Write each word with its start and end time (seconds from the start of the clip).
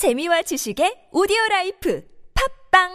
재미와 0.00 0.40
지식의 0.40 1.12
오디오 1.12 1.36
라이프 1.50 2.02
팟빵 2.72 2.88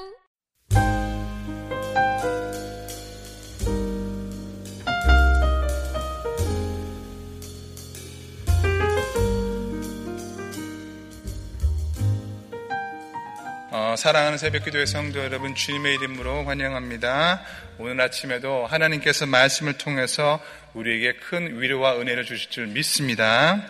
어, 13.69 13.95
사랑하는 13.95 14.39
새벽기도의 14.39 14.87
성도 14.87 15.19
여러분 15.19 15.53
주님의 15.53 15.93
이름으로 15.93 16.45
환영합니다. 16.45 17.43
오늘 17.77 18.01
아침에도 18.01 18.65
하나님께서 18.65 19.27
말씀을 19.27 19.77
통해서 19.77 20.41
우리에게 20.73 21.19
큰 21.19 21.61
위로와 21.61 21.99
은혜를 21.99 22.25
주실 22.25 22.49
줄 22.49 22.65
믿습니다. 22.65 23.61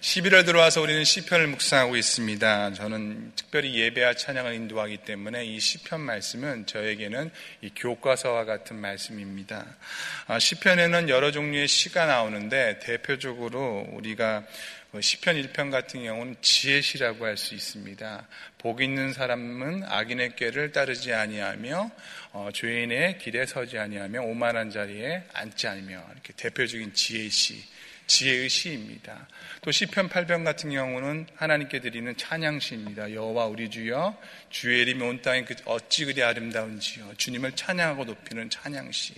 11월 0.00 0.46
들어와서 0.46 0.80
우리는 0.80 1.02
시편을 1.02 1.48
묵상하고 1.48 1.96
있습니다. 1.96 2.74
저는 2.74 3.32
특별히 3.34 3.74
예배와 3.74 4.14
찬양을 4.14 4.54
인도하기 4.54 4.98
때문에 4.98 5.44
이 5.44 5.58
시편 5.58 6.00
말씀은 6.00 6.66
저에게는 6.66 7.30
이 7.62 7.70
교과서와 7.74 8.44
같은 8.44 8.76
말씀입니다. 8.76 9.66
아, 10.28 10.38
시편에는 10.38 11.08
여러 11.08 11.32
종류의 11.32 11.66
시가 11.66 12.06
나오는데 12.06 12.78
대표적으로 12.78 13.88
우리가 13.92 14.44
뭐 14.92 15.00
시편 15.00 15.34
1편 15.36 15.72
같은 15.72 16.04
경우는 16.04 16.36
지혜시라고 16.40 17.26
할 17.26 17.36
수 17.36 17.54
있습니다. 17.54 18.26
복 18.56 18.80
있는 18.80 19.12
사람은 19.12 19.82
악인의 19.84 20.36
꾀를 20.36 20.70
따르지 20.70 21.12
아니하며 21.12 21.90
어, 22.32 22.50
죄인의 22.54 23.18
길에 23.18 23.46
서지 23.46 23.78
아니하며 23.78 24.22
오만한 24.22 24.70
자리에 24.70 25.24
앉지 25.34 25.66
않으며 25.66 26.04
이렇게 26.12 26.32
대표적인 26.34 26.94
지혜시 26.94 27.62
지혜의 28.08 28.48
시입니다. 28.48 29.28
또 29.60 29.70
시편 29.70 30.08
8편 30.08 30.42
같은 30.42 30.70
경우는 30.70 31.26
하나님께 31.36 31.80
드리는 31.80 32.16
찬양 32.16 32.58
시입니다. 32.58 33.12
여호와 33.12 33.46
우리 33.46 33.70
주여 33.70 34.18
주의 34.50 34.82
이름이 34.82 35.02
온 35.04 35.22
땅에 35.22 35.44
그 35.44 35.54
어찌 35.66 36.06
그리 36.06 36.22
아름다운지요 36.22 37.14
주님을 37.18 37.52
찬양하고 37.52 38.06
높이는 38.06 38.48
찬양 38.48 38.90
시. 38.92 39.14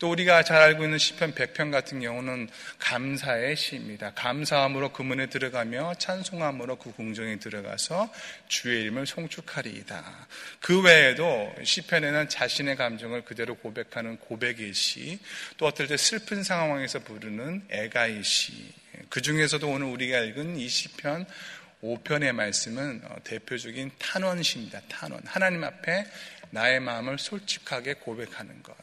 또 0.00 0.10
우리가 0.10 0.42
잘 0.42 0.62
알고 0.62 0.84
있는 0.84 0.96
시편 0.96 1.34
100편 1.34 1.70
같은 1.70 2.00
경우는 2.00 2.48
감사의 2.78 3.54
시입니다. 3.54 4.12
감사함으로 4.14 4.94
그 4.94 5.02
문에 5.02 5.26
들어가며 5.26 5.92
찬송함으로 5.98 6.76
그 6.76 6.90
궁정에 6.92 7.38
들어가서 7.38 8.10
주의 8.48 8.80
이름을 8.80 9.06
송축하리이다. 9.06 10.26
그 10.60 10.80
외에도 10.80 11.54
시편에는 11.62 12.30
자신의 12.30 12.76
감정을 12.76 13.26
그대로 13.26 13.54
고백하는 13.56 14.16
고백의 14.16 14.72
시, 14.72 15.18
또 15.58 15.66
어떨 15.66 15.86
때 15.86 15.98
슬픈 15.98 16.42
상황에서 16.42 17.00
부르는 17.00 17.66
애가의 17.68 18.24
시. 18.24 18.72
그 19.10 19.20
중에서도 19.20 19.68
오늘 19.68 19.88
우리가 19.88 20.18
읽은 20.20 20.56
이 20.56 20.66
시편 20.66 21.26
5편의 21.82 22.32
말씀은 22.32 23.02
어, 23.04 23.16
대표적인 23.24 23.90
탄원시입니다. 23.98 24.80
탄원. 24.88 25.20
하나님 25.26 25.62
앞에 25.62 26.06
나의 26.52 26.80
마음을 26.80 27.18
솔직하게 27.18 27.94
고백하는 27.94 28.62
것. 28.62 28.74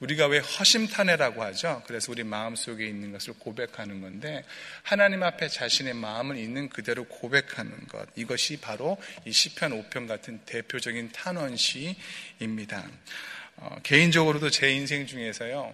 우리가 0.00 0.26
왜 0.26 0.38
허심탄회라고 0.38 1.42
하죠? 1.44 1.82
그래서 1.86 2.12
우리 2.12 2.24
마음 2.24 2.56
속에 2.56 2.86
있는 2.86 3.12
것을 3.12 3.34
고백하는 3.38 4.00
건데 4.00 4.44
하나님 4.82 5.22
앞에 5.22 5.48
자신의 5.48 5.94
마음을 5.94 6.36
있는 6.36 6.68
그대로 6.68 7.04
고백하는 7.04 7.86
것 7.86 8.08
이것이 8.16 8.58
바로 8.60 8.98
이 9.24 9.32
시편 9.32 9.88
5편 9.88 10.08
같은 10.08 10.40
대표적인 10.44 11.12
탄원시입니다. 11.12 12.88
어, 13.56 13.76
개인적으로도 13.82 14.50
제 14.50 14.72
인생 14.72 15.06
중에서요 15.06 15.72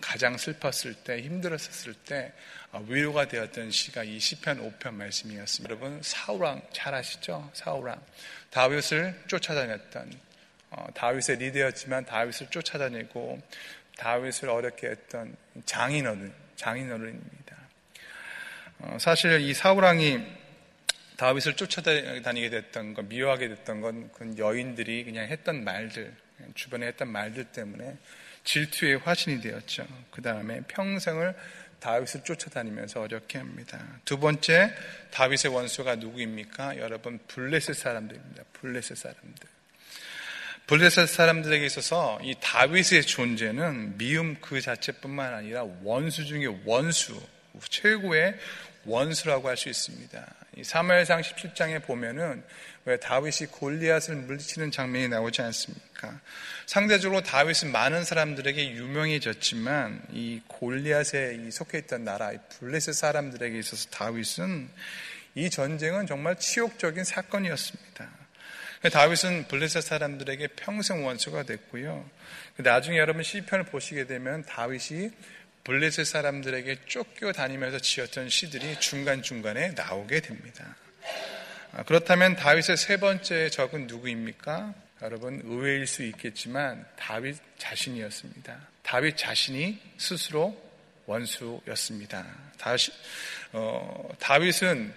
가장 0.00 0.36
슬펐을 0.36 0.94
때 1.04 1.20
힘들었을 1.22 1.94
때 2.04 2.32
어, 2.72 2.84
위로가 2.88 3.28
되었던 3.28 3.70
시가 3.70 4.04
이 4.04 4.18
시편 4.18 4.78
5편 4.78 4.94
말씀이었습니다. 4.94 5.70
여러분 5.70 6.00
사우랑 6.02 6.62
잘 6.72 6.94
아시죠? 6.94 7.50
사우랑 7.54 8.00
다윗을 8.50 9.22
쫓아다녔던 9.28 10.10
어, 10.10 10.31
다윗의 10.94 11.36
리더였지만 11.38 12.04
다윗을 12.06 12.48
쫓아다니고 12.48 13.40
다윗을 13.96 14.48
어렵게 14.48 14.88
했던 14.88 15.36
장인어른, 15.66 16.32
장인어른입니다. 16.56 17.56
어, 18.78 18.96
사실 18.98 19.40
이 19.40 19.54
사우랑이 19.54 20.20
다윗을 21.16 21.54
쫓아다니게 21.54 22.50
됐던 22.50 22.94
것, 22.94 23.04
미워하게 23.06 23.48
됐던 23.48 23.80
건 23.80 24.10
그 24.12 24.34
여인들이 24.38 25.04
그냥 25.04 25.28
했던 25.28 25.62
말들, 25.62 26.12
주변에 26.54 26.86
했던 26.88 27.08
말들 27.08 27.44
때문에 27.44 27.96
질투의 28.44 28.98
화신이 28.98 29.40
되었죠. 29.40 29.86
그 30.10 30.20
다음에 30.20 30.62
평생을 30.66 31.34
다윗을 31.78 32.24
쫓아다니면서 32.24 33.02
어렵게 33.02 33.38
합니다. 33.38 34.00
두 34.04 34.18
번째, 34.18 34.72
다윗의 35.10 35.52
원수가 35.52 35.96
누구입니까? 35.96 36.78
여러분, 36.78 37.18
블레셋 37.28 37.76
사람들입니다. 37.76 38.44
블레셋 38.54 38.96
사람들. 38.96 39.51
블레셋 40.66 41.08
사람들에게 41.08 41.66
있어서 41.66 42.18
이 42.22 42.34
다윗의 42.40 43.02
존재는 43.02 43.98
미움 43.98 44.36
그 44.40 44.60
자체뿐만 44.60 45.34
아니라 45.34 45.64
원수 45.82 46.24
중에 46.24 46.46
원수, 46.64 47.20
최고의 47.68 48.34
원수라고 48.84 49.48
할 49.48 49.56
수 49.56 49.68
있습니다. 49.68 50.26
이 50.56 50.64
사무엘상 50.64 51.20
17장에 51.20 51.84
보면은 51.84 52.42
왜 52.84 52.98
다윗이 52.98 53.48
골리앗을 53.50 54.16
물리치는 54.16 54.70
장면이 54.70 55.08
나오지 55.08 55.40
않습니까? 55.42 56.20
상대적으로 56.66 57.22
다윗은 57.22 57.70
많은 57.70 58.04
사람들에게 58.04 58.72
유명해졌지만 58.72 60.02
이 60.12 60.40
골리앗에 60.48 61.38
속해 61.50 61.78
있던 61.78 62.04
나라, 62.04 62.32
블레셋 62.58 62.94
사람들에게 62.94 63.58
있어서 63.58 63.88
다윗은 63.90 64.68
이 65.36 65.48
전쟁은 65.48 66.06
정말 66.06 66.36
치욕적인 66.36 67.04
사건이었습니다. 67.04 68.21
다윗은 68.90 69.48
블레셋 69.48 69.82
사람들에게 69.82 70.48
평생 70.48 71.06
원수가 71.06 71.44
됐고요. 71.44 72.08
나중에 72.56 72.98
여러분 72.98 73.22
시편을 73.22 73.66
보시게 73.66 74.06
되면 74.06 74.44
다윗이 74.44 75.10
블레셋 75.64 76.06
사람들에게 76.06 76.86
쫓겨 76.86 77.32
다니면서 77.32 77.78
지었던 77.78 78.28
시들이 78.28 78.80
중간중간에 78.80 79.70
나오게 79.70 80.20
됩니다. 80.20 80.76
아, 81.74 81.84
그렇다면 81.84 82.36
다윗의 82.36 82.76
세 82.76 82.98
번째 82.98 83.48
적은 83.48 83.86
누구입니까? 83.86 84.74
여러분 85.02 85.40
의외일 85.44 85.86
수 85.86 86.02
있겠지만 86.02 86.84
다윗 86.96 87.36
자신이었습니다. 87.58 88.58
다윗 88.82 89.16
자신이 89.16 89.80
스스로 89.96 90.60
원수였습니다. 91.06 92.24
다시, 92.58 92.92
어, 93.52 94.08
다윗은 94.18 94.92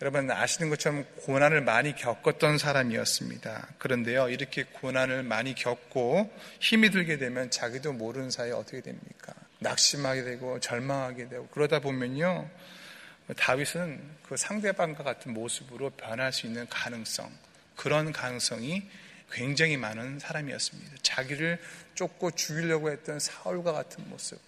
여러분 0.00 0.30
아시는 0.30 0.70
것처럼 0.70 1.04
고난을 1.22 1.60
많이 1.62 1.96
겪었던 1.96 2.58
사람이었습니다. 2.58 3.68
그런데요, 3.78 4.28
이렇게 4.28 4.62
고난을 4.62 5.24
많이 5.24 5.54
겪고 5.56 6.32
힘이 6.60 6.90
들게 6.90 7.18
되면 7.18 7.50
자기도 7.50 7.92
모르는 7.92 8.30
사이에 8.30 8.52
어떻게 8.52 8.80
됩니까? 8.80 9.34
낙심하게 9.58 10.22
되고 10.22 10.60
절망하게 10.60 11.28
되고 11.28 11.48
그러다 11.48 11.80
보면요, 11.80 12.48
다윗은 13.36 14.00
그 14.28 14.36
상대방과 14.36 15.02
같은 15.02 15.34
모습으로 15.34 15.90
변할 15.90 16.32
수 16.32 16.46
있는 16.46 16.68
가능성, 16.68 17.30
그런 17.74 18.12
가능성이 18.12 18.88
굉장히 19.32 19.76
많은 19.76 20.20
사람이었습니다. 20.20 20.96
자기를 21.02 21.60
쫓고 21.96 22.30
죽이려고 22.30 22.92
했던 22.92 23.18
사울과 23.18 23.72
같은 23.72 24.08
모습, 24.08 24.38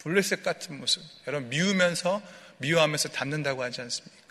블레셋 0.00 0.42
같은 0.42 0.78
모습, 0.78 1.02
여러분 1.26 1.48
미우면서 1.48 2.20
미워하면서 2.58 3.08
닮는다고 3.08 3.62
하지 3.62 3.80
않습니까? 3.80 4.23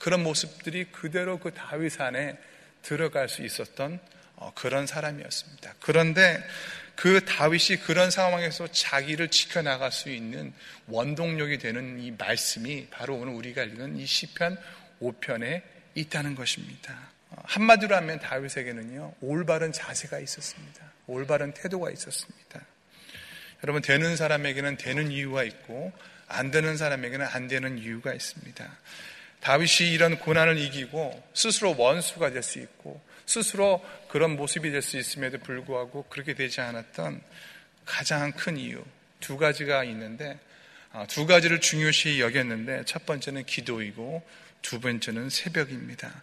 그런 0.00 0.22
모습들이 0.22 0.86
그대로 0.86 1.38
그 1.38 1.52
다윗 1.52 2.00
안에 2.00 2.36
들어갈 2.82 3.28
수 3.28 3.42
있었던 3.42 4.00
어, 4.36 4.52
그런 4.54 4.86
사람이었습니다. 4.86 5.74
그런데 5.78 6.42
그 6.96 7.24
다윗이 7.24 7.80
그런 7.84 8.10
상황에서 8.10 8.66
자기를 8.66 9.28
지켜나갈 9.28 9.92
수 9.92 10.08
있는 10.08 10.52
원동력이 10.86 11.58
되는 11.58 12.00
이 12.00 12.10
말씀이 12.12 12.88
바로 12.90 13.16
오늘 13.16 13.34
우리가 13.34 13.62
읽은 13.62 13.98
이 13.98 14.06
시편 14.06 14.58
5편에 15.02 15.62
있다는 15.94 16.34
것입니다. 16.34 16.94
어, 17.28 17.42
한마디로 17.44 17.94
하면 17.96 18.18
다윗에게는요 18.20 19.14
올바른 19.20 19.70
자세가 19.70 20.18
있었습니다. 20.18 20.92
올바른 21.08 21.52
태도가 21.52 21.90
있었습니다. 21.90 22.60
여러분 23.62 23.82
되는 23.82 24.16
사람에게는 24.16 24.78
되는 24.78 25.12
이유가 25.12 25.44
있고 25.44 25.92
안 26.26 26.50
되는 26.50 26.78
사람에게는 26.78 27.26
안 27.26 27.48
되는 27.48 27.76
이유가 27.76 28.14
있습니다. 28.14 28.78
다윗이 29.40 29.90
이런 29.92 30.18
고난을 30.18 30.58
이기고 30.58 31.30
스스로 31.34 31.74
원수가 31.76 32.30
될 32.30 32.42
수 32.42 32.58
있고 32.58 33.00
스스로 33.26 33.84
그런 34.08 34.36
모습이 34.36 34.70
될 34.70 34.82
수 34.82 34.98
있음에도 34.98 35.38
불구하고 35.38 36.04
그렇게 36.04 36.34
되지 36.34 36.60
않았던 36.60 37.22
가장 37.86 38.32
큰 38.32 38.56
이유 38.56 38.82
두 39.20 39.36
가지가 39.36 39.84
있는데 39.84 40.38
아, 40.92 41.06
두 41.06 41.26
가지를 41.26 41.60
중요시 41.60 42.20
여겼는데 42.20 42.84
첫 42.84 43.06
번째는 43.06 43.44
기도이고 43.46 44.26
두 44.62 44.80
번째는 44.80 45.30
새벽입니다. 45.30 46.22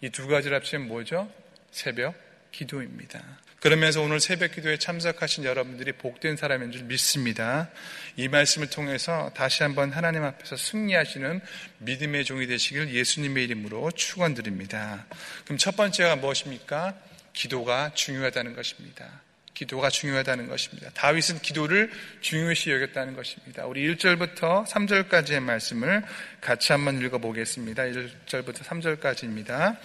이 0.00 0.10
두 0.10 0.26
가지를 0.28 0.56
합치면 0.56 0.88
뭐죠? 0.88 1.30
새벽 1.70 2.14
기도입니다. 2.52 3.22
그러면서 3.60 4.00
오늘 4.02 4.20
새벽 4.20 4.52
기도에 4.52 4.78
참석하신 4.78 5.44
여러분들이 5.44 5.92
복된 5.92 6.36
사람인 6.36 6.70
줄 6.70 6.84
믿습니다. 6.84 7.68
이 8.16 8.28
말씀을 8.28 8.70
통해서 8.70 9.32
다시 9.34 9.64
한번 9.64 9.90
하나님 9.90 10.22
앞에서 10.22 10.56
승리하시는 10.56 11.40
믿음의 11.78 12.24
종이 12.24 12.46
되시길 12.46 12.94
예수님의 12.94 13.44
이름으로 13.44 13.90
축원드립니다. 13.90 15.06
그럼 15.44 15.58
첫 15.58 15.76
번째가 15.76 16.16
무엇입니까? 16.16 16.94
기도가 17.32 17.92
중요하다는 17.94 18.54
것입니다. 18.54 19.22
기도가 19.58 19.90
중요하다는 19.90 20.46
것입니다. 20.46 20.88
다윗은 20.94 21.40
기도를 21.40 21.90
중요시 22.20 22.70
여겼다는 22.70 23.16
것입니다. 23.16 23.66
우리 23.66 23.92
1절부터 23.92 24.64
3절까지의 24.64 25.40
말씀을 25.40 26.04
같이 26.40 26.70
한번 26.70 27.02
읽어보겠습니다. 27.02 27.82
1절부터 27.82 28.58
3절까지입니다. 28.58 29.76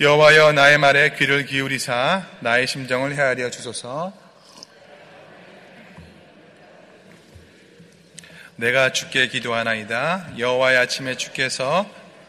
여호와여 0.00 0.52
나의 0.54 0.78
말에 0.78 1.14
귀를 1.14 1.46
기울이사 1.46 2.26
나의 2.40 2.66
심정을 2.66 3.14
헤아려 3.14 3.48
주소서. 3.50 4.12
내가 8.56 8.90
주께 8.90 9.28
기도하나이다. 9.28 10.32
여호와의 10.36 10.78
아침에 10.78 11.16
주께서 11.16 11.88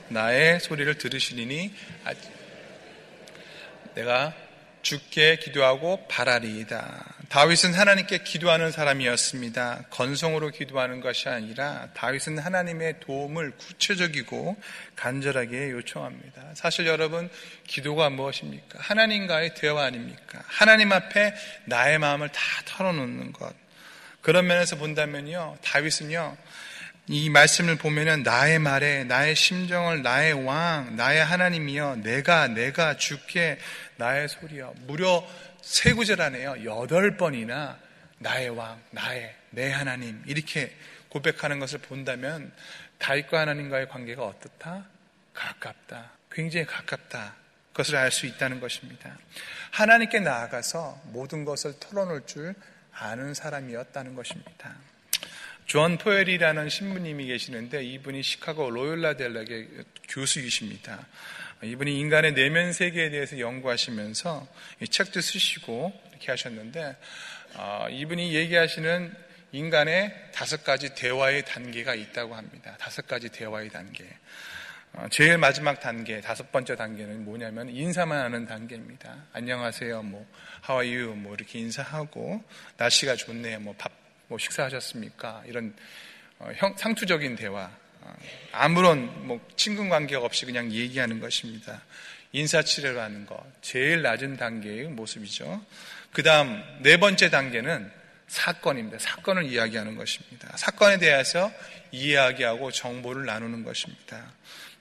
나의 0.09 0.59
소리를 0.59 0.93
들으시리니 0.95 1.73
아, 2.05 2.13
내가 3.95 4.40
주께 4.81 5.38
기도하고 5.38 6.07
바라리이다. 6.07 7.06
다윗은 7.30 7.74
하나님께 7.74 8.19
기도하는 8.19 8.72
사람이었습니다. 8.72 9.86
건성으로 9.89 10.50
기도하는 10.50 11.00
것이 11.00 11.30
아니라 11.30 11.88
다윗은 11.94 12.39
하나님의 12.39 13.00
도움을 13.00 13.51
구체적이고 13.51 14.57
간절하게 14.95 15.72
요청합니다. 15.72 16.56
사실 16.56 16.88
여러분, 16.88 17.30
기도가 17.68 18.10
무엇입니까? 18.10 18.80
하나님과의 18.80 19.56
대화 19.56 19.86
아닙니까? 19.86 20.44
하나님 20.45 20.92
앞에 20.92 21.33
나의 21.66 22.00
마음을 22.00 22.30
다 22.30 22.42
털어놓는 22.66 23.31
것. 23.33 23.54
그런 24.22 24.45
면에서 24.48 24.75
본다면요, 24.75 25.57
다윗은요, 25.63 26.38
이 27.11 27.29
말씀을 27.29 27.75
보면은 27.75 28.23
나의 28.23 28.57
말에 28.59 29.03
나의 29.03 29.35
심정을 29.35 30.01
나의 30.01 30.31
왕, 30.31 30.95
나의 30.95 31.25
하나님이여 31.25 31.97
내가 31.97 32.47
내가 32.47 32.95
주께 32.95 33.59
나의 33.97 34.29
소리여 34.29 34.73
무려 34.87 35.27
세 35.61 35.91
구절 35.91 36.21
안에요. 36.21 36.63
여덟 36.63 37.17
번이나 37.17 37.77
나의 38.19 38.47
왕, 38.51 38.81
나의 38.91 39.35
내 39.49 39.69
하나님 39.73 40.23
이렇게 40.25 40.73
고백하는 41.09 41.59
것을 41.59 41.79
본다면 41.79 42.49
다윗과 42.97 43.41
하나님과의 43.41 43.89
관계가 43.89 44.23
어떻다? 44.23 44.85
가깝다. 45.33 46.11
굉장히 46.31 46.65
가깝다. 46.65 47.35
그것을 47.73 47.97
알 47.97 48.09
수 48.09 48.25
있다는 48.25 48.61
것입니다. 48.61 49.17
하나님께 49.71 50.21
나아가서 50.21 51.01
모든 51.07 51.43
것을 51.43 51.77
털어놓을 51.77 52.25
줄 52.25 52.55
아는 52.93 53.33
사람이었다는 53.33 54.15
것입니다. 54.15 54.75
존 55.71 55.97
포웰이라는 55.97 56.68
신부님이 56.68 57.27
계시는데 57.27 57.81
이분이 57.81 58.23
시카고 58.23 58.71
로욜라 58.71 59.13
대학의 59.13 59.69
교수이십니다. 60.09 61.07
이분이 61.63 61.97
인간의 61.97 62.33
내면 62.33 62.73
세계에 62.73 63.09
대해서 63.09 63.39
연구하시면서 63.39 64.50
책도 64.89 65.21
쓰시고 65.21 65.94
이렇게 66.09 66.31
하셨는데 66.31 66.97
어, 67.56 67.88
이분이 67.89 68.35
얘기하시는 68.35 69.15
인간의 69.53 70.13
다섯 70.33 70.62
가지 70.65 70.94
대화의 70.94 71.45
단계가 71.45 71.95
있다고 71.95 72.35
합니다. 72.35 72.75
다섯 72.77 73.07
가지 73.07 73.29
대화의 73.29 73.69
단계. 73.69 74.03
어, 74.91 75.07
제일 75.09 75.38
마지막 75.38 75.79
단계, 75.79 76.19
다섯 76.19 76.51
번째 76.51 76.75
단계는 76.75 77.23
뭐냐면 77.23 77.69
인사만 77.69 78.19
하는 78.19 78.45
단계입니다. 78.45 79.27
안녕하세요, 79.31 80.03
뭐 80.03 80.27
you, 80.68 81.15
뭐 81.15 81.33
이렇게 81.33 81.59
인사하고 81.59 82.44
날씨가 82.75 83.15
좋네요, 83.15 83.62
뭐밥 83.62 84.10
뭐 84.31 84.38
식사하셨습니까? 84.38 85.44
이런 85.45 85.75
어, 86.39 86.50
형, 86.56 86.74
상투적인 86.78 87.36
대화. 87.36 87.69
어, 88.00 88.13
아무런 88.54 89.28
뭐 89.28 89.45
친분 89.57 89.89
관계가 89.89 90.24
없이 90.24 90.45
그냥 90.45 90.72
얘기하는 90.72 91.19
것입니다. 91.19 91.81
인사치레로 92.31 93.01
하는 93.01 93.25
것. 93.25 93.44
제일 93.62 94.01
낮은 94.01 94.38
단계의 94.38 94.88
모습이죠. 94.88 95.62
그 96.13 96.24
다음 96.24 96.63
네 96.80 96.95
번째 96.95 97.30
단계는 97.30 97.92
사건입니다. 98.28 99.00
사건을 99.00 99.44
이야기하는 99.44 99.98
것입니다. 99.98 100.56
사건에 100.56 100.98
대해서 100.98 101.51
이야기하고 101.92 102.72
정보를 102.72 103.25
나누는 103.25 103.66
것입니다. 103.66 104.31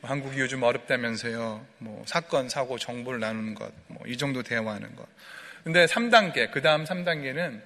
뭐 0.01 0.11
한국이 0.11 0.39
요즘 0.39 0.63
어렵다면서요. 0.63 1.67
뭐 1.79 2.05
사건, 2.07 2.49
사고, 2.49 2.79
정보를 2.79 3.19
나누는 3.19 3.57
것. 3.57 3.73
뭐 3.89 4.01
이 4.07 4.17
정도 4.17 4.45
대화하는 4.45 4.95
것. 4.95 5.09
근데 5.65 5.87
3단계, 5.87 6.53
그 6.53 6.63
다음 6.63 6.85
3단계는 6.85 7.61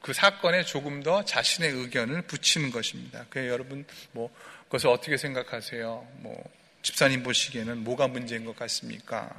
그 0.00 0.12
사건에 0.12 0.64
조금 0.64 1.02
더 1.02 1.24
자신의 1.24 1.70
의견을 1.70 2.22
붙이는 2.22 2.70
것입니다. 2.70 3.26
그래 3.28 3.48
여러분 3.48 3.84
뭐 4.12 4.34
그것을 4.64 4.88
어떻게 4.88 5.16
생각하세요? 5.16 6.06
뭐 6.18 6.42
집사님 6.82 7.22
보시기에는 7.22 7.84
뭐가 7.84 8.08
문제인 8.08 8.44
것 8.44 8.56
같습니까? 8.56 9.30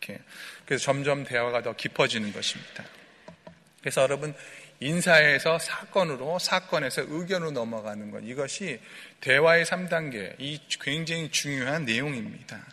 이렇게 0.00 0.22
그래서 0.64 0.84
점점 0.84 1.24
대화가 1.24 1.62
더 1.62 1.74
깊어지는 1.74 2.32
것입니다. 2.32 2.84
그래서 3.80 4.02
여러분 4.02 4.34
인사에서 4.80 5.58
사건으로 5.58 6.38
사건에서 6.38 7.02
의견으로 7.06 7.50
넘어가는 7.50 8.10
것 8.10 8.20
이것이 8.20 8.80
대화의 9.20 9.64
3단계 9.64 10.34
이 10.38 10.60
굉장히 10.80 11.30
중요한 11.30 11.84
내용입니다. 11.84 12.64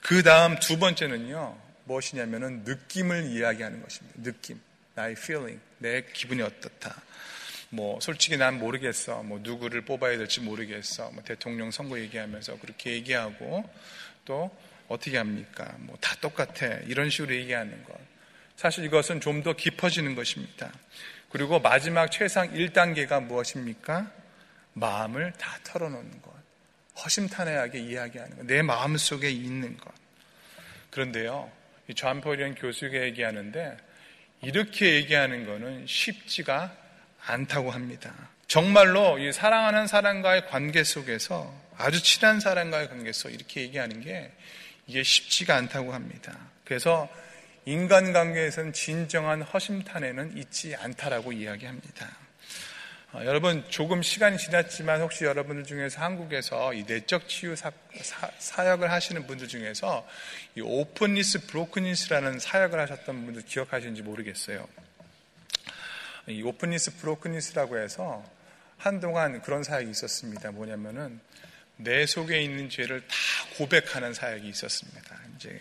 그 0.00 0.22
다음 0.22 0.58
두 0.58 0.78
번째는요 0.78 1.56
무엇이냐면은 1.84 2.62
느낌을 2.64 3.26
이야기하는 3.26 3.82
것입니다. 3.82 4.22
느낌. 4.22 4.60
나의 4.94 5.12
feeling, 5.12 5.60
내 5.78 6.02
기분이 6.02 6.42
어떻다. 6.42 6.94
뭐 7.70 7.98
솔직히 8.00 8.36
난 8.36 8.58
모르겠어. 8.58 9.22
뭐 9.22 9.40
누구를 9.42 9.82
뽑아야 9.82 10.16
될지 10.16 10.40
모르겠어. 10.40 11.10
뭐 11.10 11.22
대통령 11.24 11.70
선거 11.70 11.98
얘기하면서 11.98 12.58
그렇게 12.60 12.92
얘기하고 12.92 13.68
또 14.24 14.56
어떻게 14.88 15.16
합니까? 15.16 15.74
뭐 15.78 15.96
다 16.00 16.14
똑같아. 16.20 16.66
이런 16.86 17.10
식으로 17.10 17.34
얘기하는 17.34 17.82
것. 17.84 17.98
사실 18.56 18.84
이것은 18.84 19.20
좀 19.20 19.42
더 19.42 19.52
깊어지는 19.54 20.14
것입니다. 20.14 20.72
그리고 21.30 21.58
마지막 21.58 22.10
최상 22.12 22.52
1단계가 22.52 23.20
무엇입니까? 23.22 24.12
마음을 24.74 25.32
다 25.32 25.58
털어놓는 25.64 26.22
것. 26.22 26.32
허심탄회하게 27.02 27.80
이야기하는 27.80 28.36
것. 28.36 28.46
내 28.46 28.62
마음 28.62 28.96
속에 28.96 29.28
있는 29.30 29.76
것. 29.76 29.92
그런데요, 30.90 31.50
이 31.88 31.94
존폴이라는 31.94 32.54
교수가 32.54 33.02
얘기하는데 33.02 33.76
이렇게 34.46 34.94
얘기하는 34.94 35.46
것은 35.46 35.86
쉽지가 35.86 36.74
않다고 37.26 37.70
합니다. 37.70 38.12
정말로 38.46 39.18
이 39.18 39.32
사랑하는 39.32 39.86
사람과의 39.86 40.46
관계 40.48 40.84
속에서 40.84 41.52
아주 41.76 42.02
친한 42.02 42.40
사람과의 42.40 42.88
관계 42.88 43.12
속 43.12 43.30
이렇게 43.30 43.62
얘기하는 43.62 44.00
게 44.00 44.30
이게 44.86 45.02
쉽지가 45.02 45.56
않다고 45.56 45.92
합니다. 45.92 46.36
그래서 46.64 47.08
인간관계에서는 47.64 48.72
진정한 48.72 49.42
허심탄회는 49.42 50.36
있지 50.36 50.76
않다라고 50.76 51.32
이야기합니다. 51.32 52.08
어, 53.14 53.24
여러분 53.24 53.62
조금 53.68 54.02
시간이 54.02 54.38
지났지만 54.38 55.00
혹시 55.00 55.24
여러분들 55.24 55.62
중에서 55.62 56.02
한국에서 56.02 56.74
이 56.74 56.82
내적 56.82 57.28
치유 57.28 57.54
사, 57.54 57.70
사 58.40 58.68
역을 58.68 58.90
하시는 58.90 59.24
분들 59.24 59.46
중에서 59.46 60.04
이 60.56 60.60
openness 60.60 61.46
brokenness라는 61.46 62.40
사역을 62.40 62.80
하셨던 62.80 63.24
분들 63.24 63.42
기억하시는지 63.42 64.02
모르겠어요. 64.02 64.66
이 66.26 66.42
openness 66.42 66.96
brokenness라고 66.96 67.78
해서 67.78 68.24
한동안 68.78 69.40
그런 69.42 69.62
사역이 69.62 69.92
있었습니다. 69.92 70.50
뭐냐면은 70.50 71.20
내 71.76 72.06
속에 72.06 72.42
있는 72.42 72.68
죄를 72.68 73.00
다 73.06 73.14
고백하는 73.58 74.12
사역이 74.12 74.48
있었습니다. 74.48 75.20
이제 75.36 75.60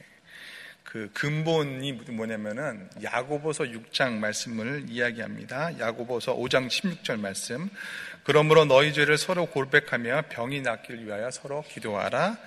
그 0.93 1.09
근본이 1.11 1.91
뭐냐면은 2.11 2.87
야고보서 3.01 3.63
6장 3.63 4.19
말씀을 4.19 4.85
이야기합니다. 4.87 5.79
야고보서 5.79 6.35
5장 6.35 6.67
16절 6.67 7.19
말씀. 7.19 7.67
그러므로 8.21 8.65
너희 8.65 8.93
죄를 8.93 9.17
서로 9.17 9.47
고백하며 9.47 10.25
병이 10.29 10.61
낫길 10.61 11.03
위하여 11.03 11.31
서로 11.31 11.63
기도하라. 11.67 12.37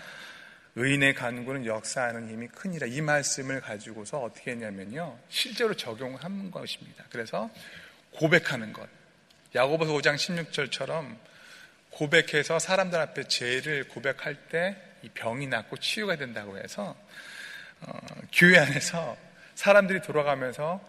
의인의 0.77 1.15
간구는 1.15 1.67
역사하는 1.67 2.29
힘이 2.29 2.47
크니라. 2.47 2.87
이 2.87 3.01
말씀을 3.01 3.61
가지고서 3.61 4.21
어떻게 4.21 4.53
했냐면요. 4.53 5.19
실제로 5.29 5.75
적용한 5.75 6.53
것입니다. 6.53 7.03
그래서 7.11 7.51
고백하는 8.13 8.73
것. 8.73 8.89
야고보서 9.57 9.93
5장 9.95 10.15
16절처럼 10.15 11.17
고백해서 11.91 12.61
사람들 12.61 12.97
앞에 12.97 13.25
죄를 13.27 13.89
고백할 13.89 14.37
때 14.51 14.87
이 15.07 15.09
병이 15.11 15.47
낫고 15.47 15.77
치유가 15.77 16.17
된다고 16.17 16.59
해서 16.59 16.83
어, 16.83 17.07
교회 18.33 18.59
안에서 18.59 19.17
사람들이 19.55 20.03
돌아가면서 20.03 20.81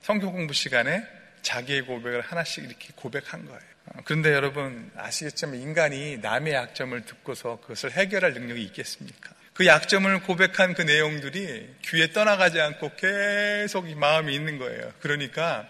성경 0.00 0.32
공부 0.32 0.52
시간에 0.52 1.04
자기의 1.42 1.82
고백을 1.82 2.20
하나씩 2.20 2.64
이렇게 2.64 2.88
고백한 2.96 3.46
거예요. 3.46 3.60
어, 3.86 4.00
그런데 4.04 4.32
여러분 4.32 4.90
아시겠지만 4.96 5.56
인간이 5.56 6.18
남의 6.18 6.54
약점을 6.54 7.04
듣고서 7.04 7.60
그것을 7.60 7.92
해결할 7.92 8.34
능력이 8.34 8.62
있겠습니까? 8.64 9.30
그 9.52 9.66
약점을 9.66 10.22
고백한 10.22 10.74
그 10.74 10.82
내용들이 10.82 11.76
귀에 11.84 12.12
떠나가지 12.12 12.60
않고 12.60 12.96
계속 12.96 13.88
이 13.88 13.94
마음이 13.94 14.34
있는 14.34 14.58
거예요. 14.58 14.92
그러니까 15.00 15.66